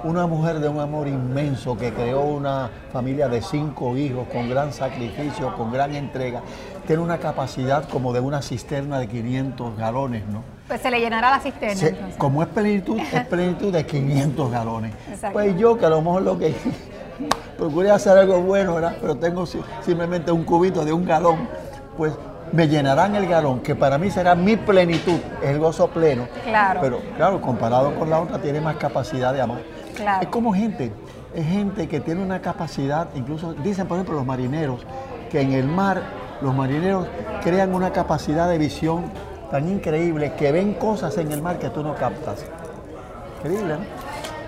Una 0.04 0.26
mujer 0.26 0.60
de 0.60 0.68
un 0.68 0.78
amor 0.78 1.08
inmenso 1.08 1.76
que 1.76 1.92
creó 1.92 2.22
una 2.22 2.70
familia 2.92 3.28
de 3.28 3.42
cinco 3.42 3.96
hijos 3.96 4.28
con 4.28 4.48
gran 4.48 4.72
sacrificio, 4.72 5.54
con 5.56 5.72
gran 5.72 5.94
entrega, 5.94 6.42
tiene 6.86 7.02
una 7.02 7.18
capacidad 7.18 7.88
como 7.88 8.12
de 8.12 8.20
una 8.20 8.40
cisterna 8.40 8.98
de 8.98 9.08
500 9.08 9.76
galones, 9.76 10.26
¿no? 10.28 10.55
Pues 10.68 10.80
se 10.80 10.90
le 10.90 11.00
llenará 11.00 11.30
la 11.30 11.38
cisterna. 11.38 12.16
como 12.18 12.42
es 12.42 12.48
plenitud, 12.48 12.98
es 12.98 13.26
plenitud 13.26 13.72
de 13.72 13.86
500 13.86 14.50
galones. 14.50 14.92
Pues 15.32 15.56
yo 15.56 15.78
que 15.78 15.86
a 15.86 15.90
lo 15.90 16.02
mejor 16.02 16.22
lo 16.22 16.38
que 16.38 16.54
procuré 17.58 17.90
hacer 17.90 18.18
algo 18.18 18.40
bueno, 18.40 18.74
¿verdad? 18.74 18.96
Pero 19.00 19.16
tengo 19.16 19.46
simplemente 19.46 20.32
un 20.32 20.44
cubito 20.44 20.84
de 20.84 20.92
un 20.92 21.04
galón, 21.04 21.48
pues 21.96 22.12
me 22.52 22.68
llenarán 22.68 23.14
el 23.14 23.26
galón, 23.26 23.60
que 23.60 23.74
para 23.74 23.98
mí 23.98 24.10
será 24.10 24.34
mi 24.34 24.56
plenitud, 24.56 25.18
el 25.42 25.58
gozo 25.58 25.88
pleno. 25.88 26.28
Claro. 26.44 26.80
Pero 26.80 27.00
claro, 27.16 27.40
comparado 27.40 27.94
con 27.94 28.10
la 28.10 28.20
otra, 28.20 28.40
tiene 28.40 28.60
más 28.60 28.76
capacidad 28.76 29.32
de 29.32 29.40
amor. 29.40 29.58
Claro. 29.94 30.22
Es 30.22 30.28
como 30.28 30.52
gente, 30.52 30.92
es 31.34 31.46
gente 31.46 31.88
que 31.88 32.00
tiene 32.00 32.22
una 32.22 32.40
capacidad, 32.40 33.08
incluso 33.14 33.54
dicen 33.54 33.86
por 33.86 33.98
ejemplo 33.98 34.16
los 34.16 34.26
marineros, 34.26 34.84
que 35.30 35.40
en 35.40 35.52
el 35.52 35.66
mar 35.66 36.02
los 36.40 36.54
marineros 36.54 37.06
crean 37.42 37.74
una 37.74 37.92
capacidad 37.92 38.48
de 38.48 38.58
visión 38.58 39.04
tan 39.50 39.68
increíble 39.68 40.32
que 40.34 40.52
ven 40.52 40.74
cosas 40.74 41.16
en 41.18 41.32
el 41.32 41.42
mar 41.42 41.58
que 41.58 41.70
tú 41.70 41.82
no 41.82 41.94
captas. 41.94 42.44
Increíble, 43.38 43.74
¿no? 43.74 43.80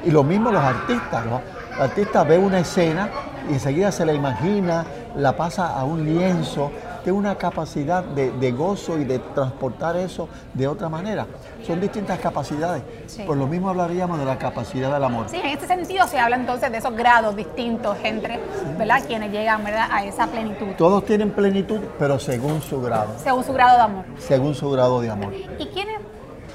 Y 0.04 0.10
lo 0.10 0.22
mismo 0.22 0.50
los 0.50 0.62
artistas, 0.62 1.26
¿no? 1.26 1.40
El 1.76 1.82
artista 1.82 2.24
ve 2.24 2.38
una 2.38 2.60
escena 2.60 3.08
y 3.48 3.54
enseguida 3.54 3.92
se 3.92 4.04
la 4.04 4.12
imagina, 4.12 4.84
la 5.16 5.36
pasa 5.36 5.68
a 5.68 5.84
un 5.84 6.04
lienzo, 6.04 6.70
tiene 7.02 7.18
una 7.18 7.36
capacidad 7.36 8.02
de, 8.04 8.52
gozo 8.52 8.98
y 8.98 9.04
de 9.04 9.18
transportar 9.18 9.96
eso 9.96 10.28
de 10.54 10.66
otra 10.66 10.88
manera. 10.88 11.26
Son 11.66 11.80
distintas 11.80 12.18
capacidades. 12.18 12.82
Por 13.26 13.36
lo 13.36 13.46
mismo 13.46 13.68
hablaríamos 13.68 14.18
de 14.18 14.24
la 14.24 14.38
capacidad 14.38 14.92
del 14.92 15.04
amor. 15.04 15.28
Sí, 15.28 15.36
en 15.36 15.46
este 15.46 15.66
sentido 15.66 16.06
se 16.06 16.18
habla 16.18 16.36
entonces 16.36 16.70
de 16.70 16.78
esos 16.78 16.94
grados 16.94 17.36
distintos 17.36 17.96
entre 18.02 18.40
¿verdad? 18.78 19.02
quienes 19.06 19.30
llegan 19.30 19.64
¿verdad? 19.64 19.88
a 19.90 20.04
esa 20.04 20.26
plenitud. 20.26 20.68
Todos 20.76 21.04
tienen 21.04 21.30
plenitud, 21.30 21.80
pero 21.98 22.18
según 22.18 22.60
su 22.62 22.80
grado. 22.80 23.14
Según 23.22 23.44
su 23.44 23.52
grado 23.52 23.76
de 23.76 23.82
amor. 23.82 24.04
Según 24.18 24.54
su 24.54 24.70
grado 24.70 25.00
de 25.00 25.10
amor. 25.10 25.32
¿Y 25.58 25.66
quiénes 25.66 25.98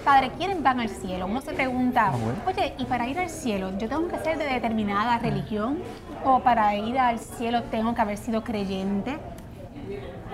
Padre, 0.04 0.32
¿quiénes 0.38 0.62
van 0.62 0.82
al 0.82 0.90
cielo? 0.90 1.28
Uno 1.28 1.40
se 1.40 1.54
pregunta, 1.54 2.12
ah, 2.12 2.50
oye, 2.50 2.74
¿y 2.78 2.84
para 2.84 3.08
ir 3.08 3.18
al 3.20 3.30
cielo 3.30 3.72
yo 3.78 3.88
tengo 3.88 4.10
que 4.10 4.18
ser 4.18 4.38
de 4.38 4.44
determinada 4.44 5.18
religión? 5.18 5.80
¿O 6.26 6.42
para 6.42 6.76
ir 6.76 7.00
al 7.00 7.20
cielo 7.20 7.64
tengo 7.72 7.96
que 7.96 8.02
haber 8.02 8.18
sido 8.18 8.44
creyente? 8.44 9.18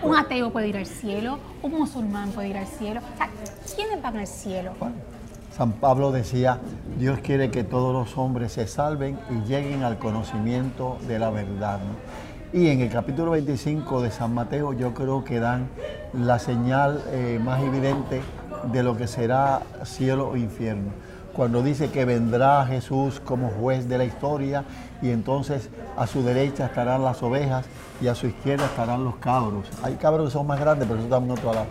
Un 0.01 0.15
ateo 0.15 0.49
puede 0.51 0.69
ir 0.69 0.77
al 0.77 0.85
cielo, 0.85 1.39
un 1.61 1.71
musulmán 1.71 2.29
puede 2.31 2.49
ir 2.49 2.57
al 2.57 2.67
cielo. 2.67 3.01
O 3.13 3.17
sea, 3.17 3.29
¿quiénes 3.75 4.01
van 4.01 4.17
al 4.17 4.27
cielo? 4.27 4.71
San 5.55 5.73
Pablo 5.73 6.13
decía, 6.13 6.59
Dios 6.97 7.19
quiere 7.19 7.51
que 7.51 7.65
todos 7.65 7.93
los 7.93 8.17
hombres 8.17 8.53
se 8.53 8.65
salven 8.65 9.19
y 9.29 9.47
lleguen 9.47 9.83
al 9.83 9.97
conocimiento 9.97 10.97
de 11.07 11.19
la 11.19 11.31
verdad. 11.31 11.79
Y 12.53 12.69
en 12.69 12.79
el 12.79 12.89
capítulo 12.89 13.31
25 13.31 14.01
de 14.01 14.09
San 14.09 14.33
Mateo 14.33 14.71
yo 14.73 14.93
creo 14.93 15.25
que 15.25 15.39
dan 15.39 15.67
la 16.13 16.39
señal 16.39 17.03
eh, 17.11 17.39
más 17.43 17.61
evidente 17.61 18.21
de 18.71 18.83
lo 18.83 18.95
que 18.95 19.05
será 19.05 19.61
cielo 19.83 20.29
o 20.29 20.37
infierno. 20.37 20.91
Cuando 21.33 21.61
dice 21.61 21.89
que 21.89 22.05
vendrá 22.05 22.65
Jesús 22.65 23.19
como 23.19 23.49
juez 23.49 23.87
de 23.87 23.97
la 23.97 24.05
historia 24.05 24.63
y 25.01 25.11
entonces 25.11 25.69
a 25.97 26.07
su 26.07 26.23
derecha 26.23 26.65
estarán 26.65 27.03
las 27.03 27.21
ovejas 27.23 27.65
y 28.01 28.07
a 28.07 28.15
su 28.15 28.27
izquierda 28.27 28.65
estarán 28.65 29.03
los 29.03 29.15
cabros. 29.17 29.67
Hay 29.83 29.95
cabros 29.95 30.27
que 30.27 30.31
son 30.31 30.47
más 30.47 30.59
grandes, 30.59 30.87
pero 30.87 30.99
eso 30.99 31.09
también 31.09 31.37
otro 31.37 31.53
lado. 31.53 31.67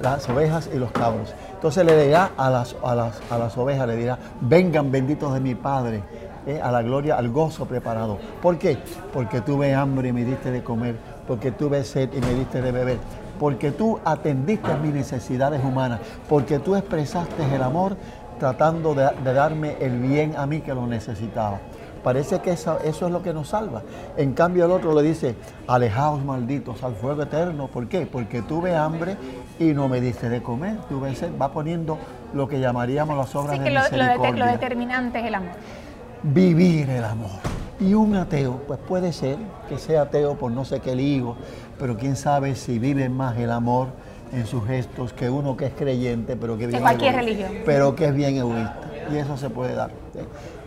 las 0.00 0.28
ovejas 0.28 0.68
y 0.72 0.78
los 0.78 0.90
cabros. 0.92 1.34
Entonces 1.54 1.84
le 1.84 2.04
dirá 2.04 2.30
a 2.36 2.50
las, 2.50 2.76
a 2.82 2.94
las, 2.94 3.20
a 3.30 3.38
las 3.38 3.56
ovejas, 3.56 3.86
le 3.86 3.96
dirá, 3.96 4.18
vengan 4.40 4.90
benditos 4.90 5.32
de 5.34 5.40
mi 5.40 5.54
Padre, 5.54 6.02
eh, 6.46 6.60
a 6.62 6.70
la 6.70 6.82
gloria, 6.82 7.16
al 7.16 7.30
gozo 7.30 7.66
preparado. 7.66 8.18
¿Por 8.40 8.58
qué? 8.58 8.78
Porque 9.12 9.40
tuve 9.40 9.74
hambre 9.74 10.08
y 10.08 10.12
me 10.12 10.24
diste 10.24 10.50
de 10.50 10.62
comer, 10.62 10.96
porque 11.26 11.50
tuve 11.50 11.84
sed 11.84 12.10
y 12.12 12.20
me 12.20 12.34
diste 12.34 12.62
de 12.62 12.72
beber 12.72 12.98
porque 13.38 13.70
tú 13.70 13.98
atendiste 14.04 14.72
a 14.72 14.76
mis 14.76 14.94
necesidades 14.94 15.62
humanas, 15.62 16.00
porque 16.28 16.58
tú 16.58 16.74
expresaste 16.74 17.42
el 17.54 17.62
amor 17.62 17.96
tratando 18.38 18.94
de, 18.94 19.10
darme 19.22 19.76
el 19.80 19.98
bien 20.00 20.34
a 20.36 20.46
mí 20.46 20.60
que 20.60 20.74
lo 20.74 20.86
necesitaba. 20.86 21.60
Parece 22.02 22.40
que 22.40 22.52
eso, 22.52 22.78
es 22.84 23.00
lo 23.00 23.20
que 23.20 23.32
nos 23.32 23.48
salva. 23.48 23.82
En 24.16 24.32
cambio 24.32 24.66
el 24.66 24.70
otro 24.70 24.94
le 24.94 25.02
dice, 25.02 25.34
alejaos 25.66 26.24
malditos 26.24 26.84
al 26.84 26.94
fuego 26.94 27.22
eterno. 27.22 27.66
¿Por 27.66 27.88
qué? 27.88 28.06
Porque 28.06 28.42
tuve 28.42 28.76
hambre 28.76 29.16
y 29.58 29.72
no 29.72 29.88
me 29.88 30.00
diste 30.00 30.28
de 30.28 30.40
comer. 30.40 30.76
Tuve 30.88 31.16
sed. 31.16 31.32
Va 31.40 31.50
poniendo 31.50 31.98
lo 32.32 32.46
que 32.46 32.60
llamaríamos 32.60 33.16
las 33.16 33.34
obras 33.34 33.58
de 33.58 33.64
que 33.64 33.70
misericordia. 33.70 34.30
Lo, 34.30 34.46
lo 34.46 34.52
determinante 34.52 35.18
es 35.18 35.24
el 35.24 35.34
amor. 35.34 35.50
Vivir 36.22 36.90
el 36.90 37.04
amor. 37.04 37.40
Y 37.80 37.92
un 37.94 38.14
ateo, 38.14 38.62
pues 38.68 38.78
puede 38.78 39.12
ser 39.12 39.36
que 39.68 39.76
sea 39.76 40.02
ateo 40.02 40.36
por 40.36 40.52
no 40.52 40.64
sé 40.64 40.80
qué 40.80 40.94
ligo, 40.94 41.36
pero 41.78 41.96
quién 41.96 42.14
sabe 42.14 42.54
si 42.54 42.78
vive 42.78 43.08
más 43.08 43.36
el 43.36 43.50
amor 43.50 43.88
en 44.32 44.46
sus 44.46 44.66
gestos 44.66 45.12
que 45.12 45.30
uno 45.30 45.56
que 45.56 45.66
es 45.66 45.72
creyente, 45.74 46.36
pero 46.36 46.58
que, 46.58 46.66
bien 46.66 46.80
cualquier 46.80 47.14
religión. 47.14 47.50
pero 47.64 47.94
que 47.94 48.06
es 48.06 48.14
bien 48.14 48.36
egoísta. 48.36 48.80
Y 49.12 49.16
eso 49.16 49.36
se 49.36 49.50
puede 49.50 49.74
dar. 49.74 49.90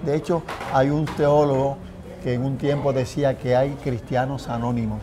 De 0.06 0.16
hecho, 0.16 0.44
hay 0.74 0.90
un 0.90 1.06
teólogo 1.06 1.78
que 2.24 2.34
en 2.34 2.44
un 2.44 2.58
tiempo 2.58 2.94
decía 2.94 3.38
que 3.38 3.56
hay 3.56 3.72
cristianos 3.84 4.48
anónimos. 4.48 5.02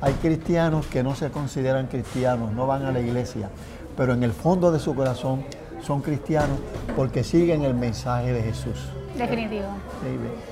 Hay 0.00 0.14
cristianos 0.14 0.86
que 0.86 1.02
no 1.02 1.14
se 1.14 1.30
consideran 1.30 1.86
cristianos, 1.86 2.52
no 2.52 2.66
van 2.66 2.86
a 2.86 2.92
la 2.92 3.00
iglesia, 3.00 3.50
pero 3.96 4.14
en 4.14 4.22
el 4.22 4.32
fondo 4.32 4.72
de 4.72 4.78
su 4.78 4.94
corazón 4.94 5.44
son 5.82 6.00
cristianos 6.00 6.58
porque 6.96 7.22
siguen 7.22 7.64
el 7.64 7.74
mensaje 7.74 8.32
de 8.32 8.42
Jesús. 8.42 8.88
Definitivo. 9.16 9.66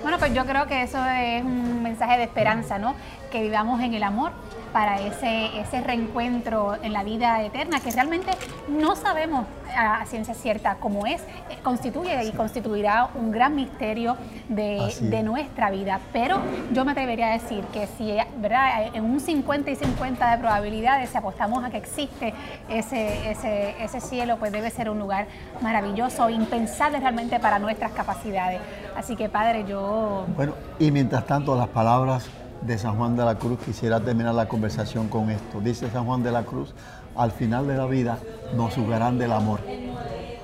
Bueno, 0.03 0.19
pues 0.19 0.35
yo 0.35 0.45
creo 0.45 0.67
que 0.67 0.83
eso 0.83 0.99
es 1.07 1.43
un 1.43 1.83
mensaje 1.83 2.19
de 2.19 2.25
esperanza, 2.25 2.79
¿no? 2.79 2.95
Que 3.31 3.41
vivamos 3.41 3.81
en 3.81 3.95
el 3.95 4.03
amor 4.03 4.33
para 4.73 5.01
ese, 5.01 5.59
ese 5.61 5.81
reencuentro 5.81 6.77
en 6.83 6.93
la 6.93 7.05
vida 7.05 7.43
eterna, 7.43 7.81
que 7.81 7.91
realmente 7.91 8.31
no 8.69 8.97
sabemos 8.97 9.47
a 9.77 10.05
ciencia 10.07 10.35
cierta 10.35 10.77
cómo 10.77 11.07
es, 11.07 11.21
eh, 11.51 11.59
constituye 11.63 12.25
y 12.25 12.33
constituirá 12.33 13.11
un 13.15 13.31
gran 13.31 13.55
misterio 13.55 14.17
de, 14.49 14.95
de 15.01 15.23
nuestra 15.23 15.71
vida. 15.71 16.01
Pero 16.13 16.41
yo 16.73 16.85
me 16.85 16.93
atrevería 16.93 17.29
a 17.29 17.33
decir 17.33 17.65
que 17.73 17.87
si, 17.87 18.17
¿verdad? 18.39 18.95
En 18.95 19.05
un 19.05 19.21
50 19.21 19.71
y 19.71 19.77
50 19.77 20.31
de 20.31 20.39
probabilidades, 20.39 21.11
si 21.11 21.17
apostamos 21.17 21.65
a 21.65 21.71
que 21.71 21.77
existe 21.77 22.35
ese, 22.69 23.31
ese, 23.31 23.83
ese 23.83 24.01
cielo, 24.01 24.37
pues 24.39 24.53
debe 24.53 24.71
ser 24.71 24.91
un 24.91 24.99
lugar 24.99 25.27
maravilloso, 25.61 26.31
impensable 26.31 27.01
realmente 27.01 27.39
para 27.41 27.59
nuestras 27.59 27.93
capacidades. 27.93 28.61
Así 28.97 29.17
que, 29.17 29.29
Padre, 29.29 29.65
yo 29.67 30.27
Bueno, 30.37 30.55
y 30.79 30.91
mientras 30.91 31.27
tanto 31.27 31.55
las 31.57 31.69
palabras 31.69 32.29
de 32.63 32.77
San 32.79 32.97
Juan 32.97 33.17
de 33.17 33.25
la 33.25 33.37
Cruz, 33.37 33.59
quisiera 33.65 34.01
terminar 34.01 34.35
la 34.35 34.49
conversación 34.49 35.09
con 35.09 35.31
esto. 35.31 35.61
Dice 35.61 35.91
San 35.91 36.05
Juan 36.05 36.23
de 36.23 36.33
la 36.33 36.43
Cruz, 36.43 36.75
al 37.17 37.31
final 37.33 37.67
de 37.67 37.77
la 37.77 37.87
vida 37.87 38.19
nos 38.55 38.75
juzgarán 38.75 39.19
del 39.19 39.33
amor. 39.33 39.61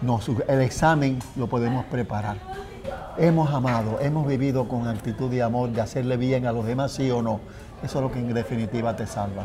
Nos 0.02 0.28
el 0.28 0.60
examen 0.60 1.18
lo 1.36 1.46
podemos 1.48 1.84
preparar. 1.86 2.36
Hemos 3.16 3.52
amado, 3.52 3.98
hemos 4.00 4.26
vivido 4.26 4.68
con 4.68 4.86
actitud 4.88 5.30
de 5.30 5.42
amor, 5.42 5.70
de 5.70 5.80
hacerle 5.80 6.16
bien 6.16 6.46
a 6.46 6.52
los 6.52 6.64
demás, 6.66 6.92
sí 6.92 7.10
o 7.10 7.22
no. 7.22 7.40
Eso 7.82 7.98
es 7.98 8.02
lo 8.04 8.10
que 8.12 8.18
en 8.18 8.32
definitiva 8.34 8.94
te 8.96 9.06
salva. 9.06 9.44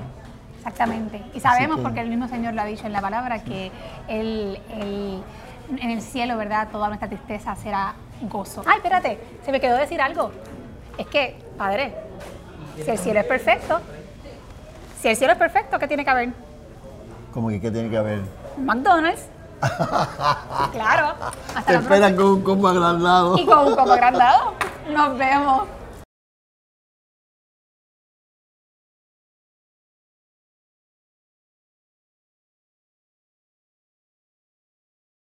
Exactamente. 0.58 1.22
Y 1.34 1.40
sabemos, 1.40 1.78
que- 1.78 1.84
porque 1.84 2.02
el 2.02 2.10
mismo 2.10 2.28
Señor 2.28 2.54
lo 2.54 2.62
ha 2.62 2.66
dicho 2.66 2.86
en 2.86 2.94
la 2.94 3.02
palabra, 3.02 3.44
que 3.44 3.72
él, 4.08 4.60
él- 4.76 5.22
en 5.80 5.90
el 5.92 6.02
cielo, 6.02 6.36
¿verdad? 6.38 6.68
Toda 6.72 6.88
nuestra 6.88 7.08
tristeza 7.08 7.56
será 7.56 7.94
gozo. 8.24 8.64
Ay, 8.66 8.78
espérate, 8.78 9.20
se 9.46 9.52
me 9.52 9.60
quedó 9.62 9.78
decir 9.78 10.02
algo. 10.02 10.32
Es 10.98 11.08
que, 11.08 11.38
Padre, 11.58 11.94
si 12.84 12.92
el 12.92 12.98
cielo 12.98 13.20
es 13.20 13.26
perfecto, 13.26 13.80
si 15.02 15.08
el 15.08 15.16
cielo 15.16 15.34
es 15.34 15.40
perfecto, 15.40 15.80
¿qué 15.80 15.88
tiene 15.88 16.04
que 16.04 16.10
haber? 16.10 16.30
Como 17.34 17.50
que, 17.50 17.62
¿qué 17.62 17.72
tiene 17.72 17.90
que 17.90 17.98
haber? 17.98 18.22
McDonald's. 18.58 19.24
claro. 20.72 21.16
Hasta 21.56 21.72
Te 21.72 21.76
esperan 21.76 22.16
con 22.16 22.26
un 22.26 22.42
combo 22.42 22.68
agrandado. 22.68 23.38
Y 23.38 23.46
con 23.46 23.68
un 23.68 23.76
poco 23.76 23.92
agrandado. 23.92 24.54
Nos 24.90 25.18
vemos. 25.18 25.64